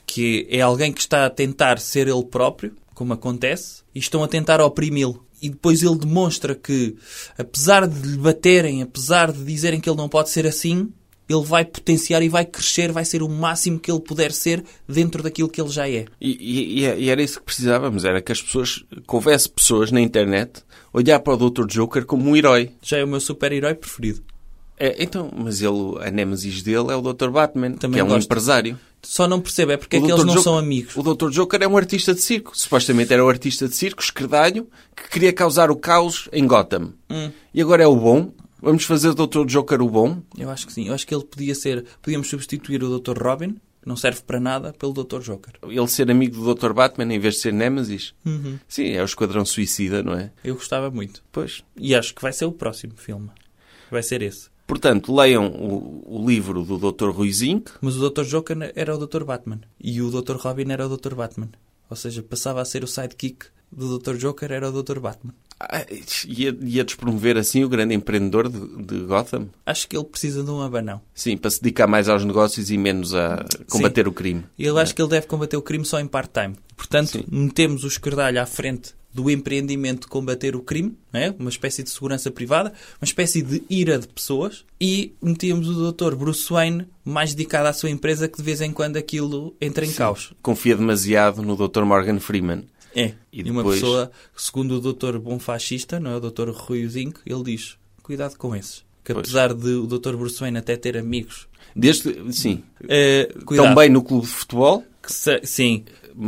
[0.06, 4.28] Que é alguém que está a tentar ser ele próprio, como acontece, e estão a
[4.28, 5.26] tentar oprimi-lo.
[5.42, 6.98] E depois ele demonstra que,
[7.38, 10.92] apesar de lhe baterem, apesar de dizerem que ele não pode ser assim,
[11.30, 15.22] ele vai potenciar e vai crescer, vai ser o máximo que ele puder ser dentro
[15.22, 16.06] daquilo que ele já é.
[16.20, 19.92] E, e- e- e era isso que precisávamos, era que as pessoas, que houvesse pessoas
[19.92, 21.66] na internet olhar para o Dr.
[21.68, 22.72] Joker como um herói.
[22.82, 24.22] Já é o meu super-herói preferido.
[24.82, 27.30] É, então, mas ele, a némesis dele é o Dr.
[27.30, 28.26] Batman, Também que é um gosto.
[28.26, 28.80] empresário.
[29.04, 30.96] Só não percebo é porque é que eles não Joker- são amigos.
[30.96, 31.30] O Dr.
[31.32, 32.58] Joker é um artista de circo.
[32.58, 36.94] Supostamente era o artista de circo, esquerdalho, que queria causar o caos em Gotham.
[37.10, 37.30] Hum.
[37.54, 38.32] E agora é o bom.
[38.62, 39.46] Vamos fazer do Dr.
[39.46, 40.22] Joker o bom.
[40.38, 40.88] Eu acho que sim.
[40.88, 41.86] Eu acho que ele podia ser...
[42.02, 43.18] Podíamos substituir o Dr.
[43.22, 45.22] Robin, que não serve para nada, pelo Dr.
[45.22, 45.54] Joker.
[45.64, 46.74] Ele ser amigo do Dr.
[46.74, 48.14] Batman em vez de ser Némesis.
[48.26, 48.60] Uhum.
[48.68, 50.32] Sim, é o Esquadrão Suicida, não é?
[50.44, 51.24] Eu gostava muito.
[51.32, 51.64] Pois.
[51.78, 53.30] E acho que vai ser o próximo filme.
[53.90, 54.50] Vai ser esse.
[54.68, 57.10] Portanto, leiam o, o livro do Dr.
[57.10, 57.64] Ruizinho.
[57.82, 58.24] Mas o Dr.
[58.24, 59.24] Joker era o Dr.
[59.24, 59.62] Batman.
[59.80, 60.36] E o Dr.
[60.36, 61.16] Robin era o Dr.
[61.16, 61.50] Batman.
[61.90, 64.16] Ou seja, passava a ser o sidekick do Dr.
[64.16, 65.00] Joker, era o Dr.
[65.00, 65.34] Batman.
[65.60, 65.86] Ah,
[66.26, 69.50] Ia, ia despromover assim o grande empreendedor de, de Gotham?
[69.66, 71.02] Acho que ele precisa de um abanão.
[71.14, 74.46] Sim, para se dedicar mais aos negócios e menos a combater o crime.
[74.58, 76.56] E eu acho que ele deve combater o crime só em part-time.
[76.78, 77.26] Portanto, Sim.
[77.30, 81.34] metemos o esquerdalho à frente do empreendimento de combater o crime, é?
[81.38, 86.16] uma espécie de segurança privada, uma espécie de ira de pessoas, e metíamos o Dr.
[86.16, 89.92] Bruce Wayne mais dedicado à sua empresa que de vez em quando aquilo entra em
[89.92, 90.34] caos.
[90.42, 91.84] Confia demasiado no Dr.
[91.84, 92.66] Morgan Freeman.
[92.96, 93.14] É.
[93.32, 95.18] E E, uma depois- pessoa, segundo o Dr.
[95.20, 96.16] Bom Fascista, não é?
[96.16, 96.50] o Dr.
[96.50, 98.84] Rui Zinco, ele diz: cuidado com esses.
[99.04, 99.26] Que Pois.
[99.26, 100.16] apesar de o Dr.
[100.16, 102.64] Bruce Wayne até ter amigos, Desde, sim,
[103.46, 103.68] cuidado.
[103.68, 104.84] tão bem no clube de futebol.
[105.08, 105.86] se- sim,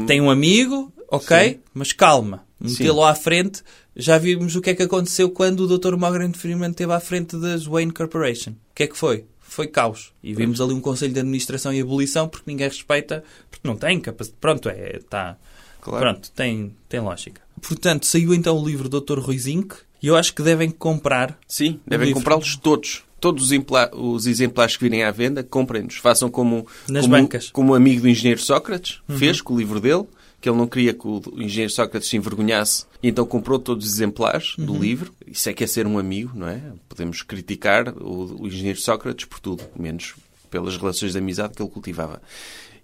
[0.07, 1.59] tem um amigo, ok, Sim.
[1.74, 3.62] mas calma, metê-lo à frente.
[3.95, 5.97] Já vimos o que é que aconteceu quando o Dr.
[5.97, 8.51] Morgan Freeman esteve à frente das Wayne Corporation.
[8.51, 9.26] O que é que foi?
[9.41, 10.14] Foi caos.
[10.24, 13.99] E vimos ali um conselho de administração e abolição porque ninguém respeita, porque não tem
[13.99, 14.39] capacidade.
[14.39, 15.38] Pronto, é, tá.
[15.82, 16.05] Claro.
[16.05, 17.41] Pronto, tem, tem lógica.
[17.61, 19.19] Portanto, saiu então o livro Dr.
[19.19, 21.38] Rui Zinc e eu acho que devem comprar.
[21.47, 23.03] Sim, devem comprá-los todos.
[23.19, 23.59] Todos os,
[23.93, 25.95] os exemplares que virem à venda, comprem-nos.
[25.97, 27.45] Façam como, Nas como, bancas.
[27.47, 27.51] Uhum.
[27.53, 30.05] como o amigo do engenheiro Sócrates fez com o livro dele,
[30.39, 33.93] que ele não queria que o engenheiro Sócrates se envergonhasse, e então comprou todos os
[33.93, 34.79] exemplares do Uhum.
[34.79, 35.13] livro.
[35.27, 36.59] Isso é que é ser um amigo, não é?
[36.89, 40.15] Podemos criticar o, o engenheiro Sócrates por tudo, menos
[40.49, 42.19] pelas relações de amizade que ele cultivava.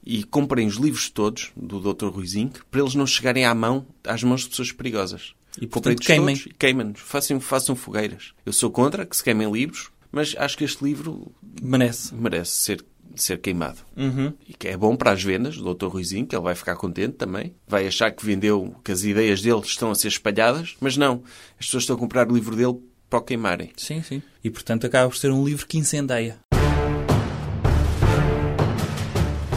[0.10, 2.08] E comprem os livros todos do Dr.
[2.08, 5.34] Ruizinho para eles não chegarem à mão, às mãos de pessoas perigosas.
[5.60, 6.38] E, portanto, queimem.
[6.38, 7.02] todos queimem-nos.
[7.02, 8.32] Façam, façam fogueiras.
[8.46, 11.30] Eu sou contra que se queimem livros, mas acho que este livro
[11.62, 12.16] Merece.
[12.16, 12.86] merece ser,
[13.18, 13.80] ser queimado.
[13.98, 14.32] Uhum.
[14.48, 15.88] E que é bom para as vendas do Dr.
[15.88, 17.54] Ruizinho, que ele vai ficar contente também.
[17.68, 21.22] Vai achar que vendeu, que as ideias dele estão a ser espalhadas, mas não.
[21.60, 22.78] As pessoas estão a comprar o livro dele
[23.10, 23.74] para o queimarem.
[23.76, 24.22] Sim, sim.
[24.42, 26.40] E portanto acaba por ser um livro que incendeia.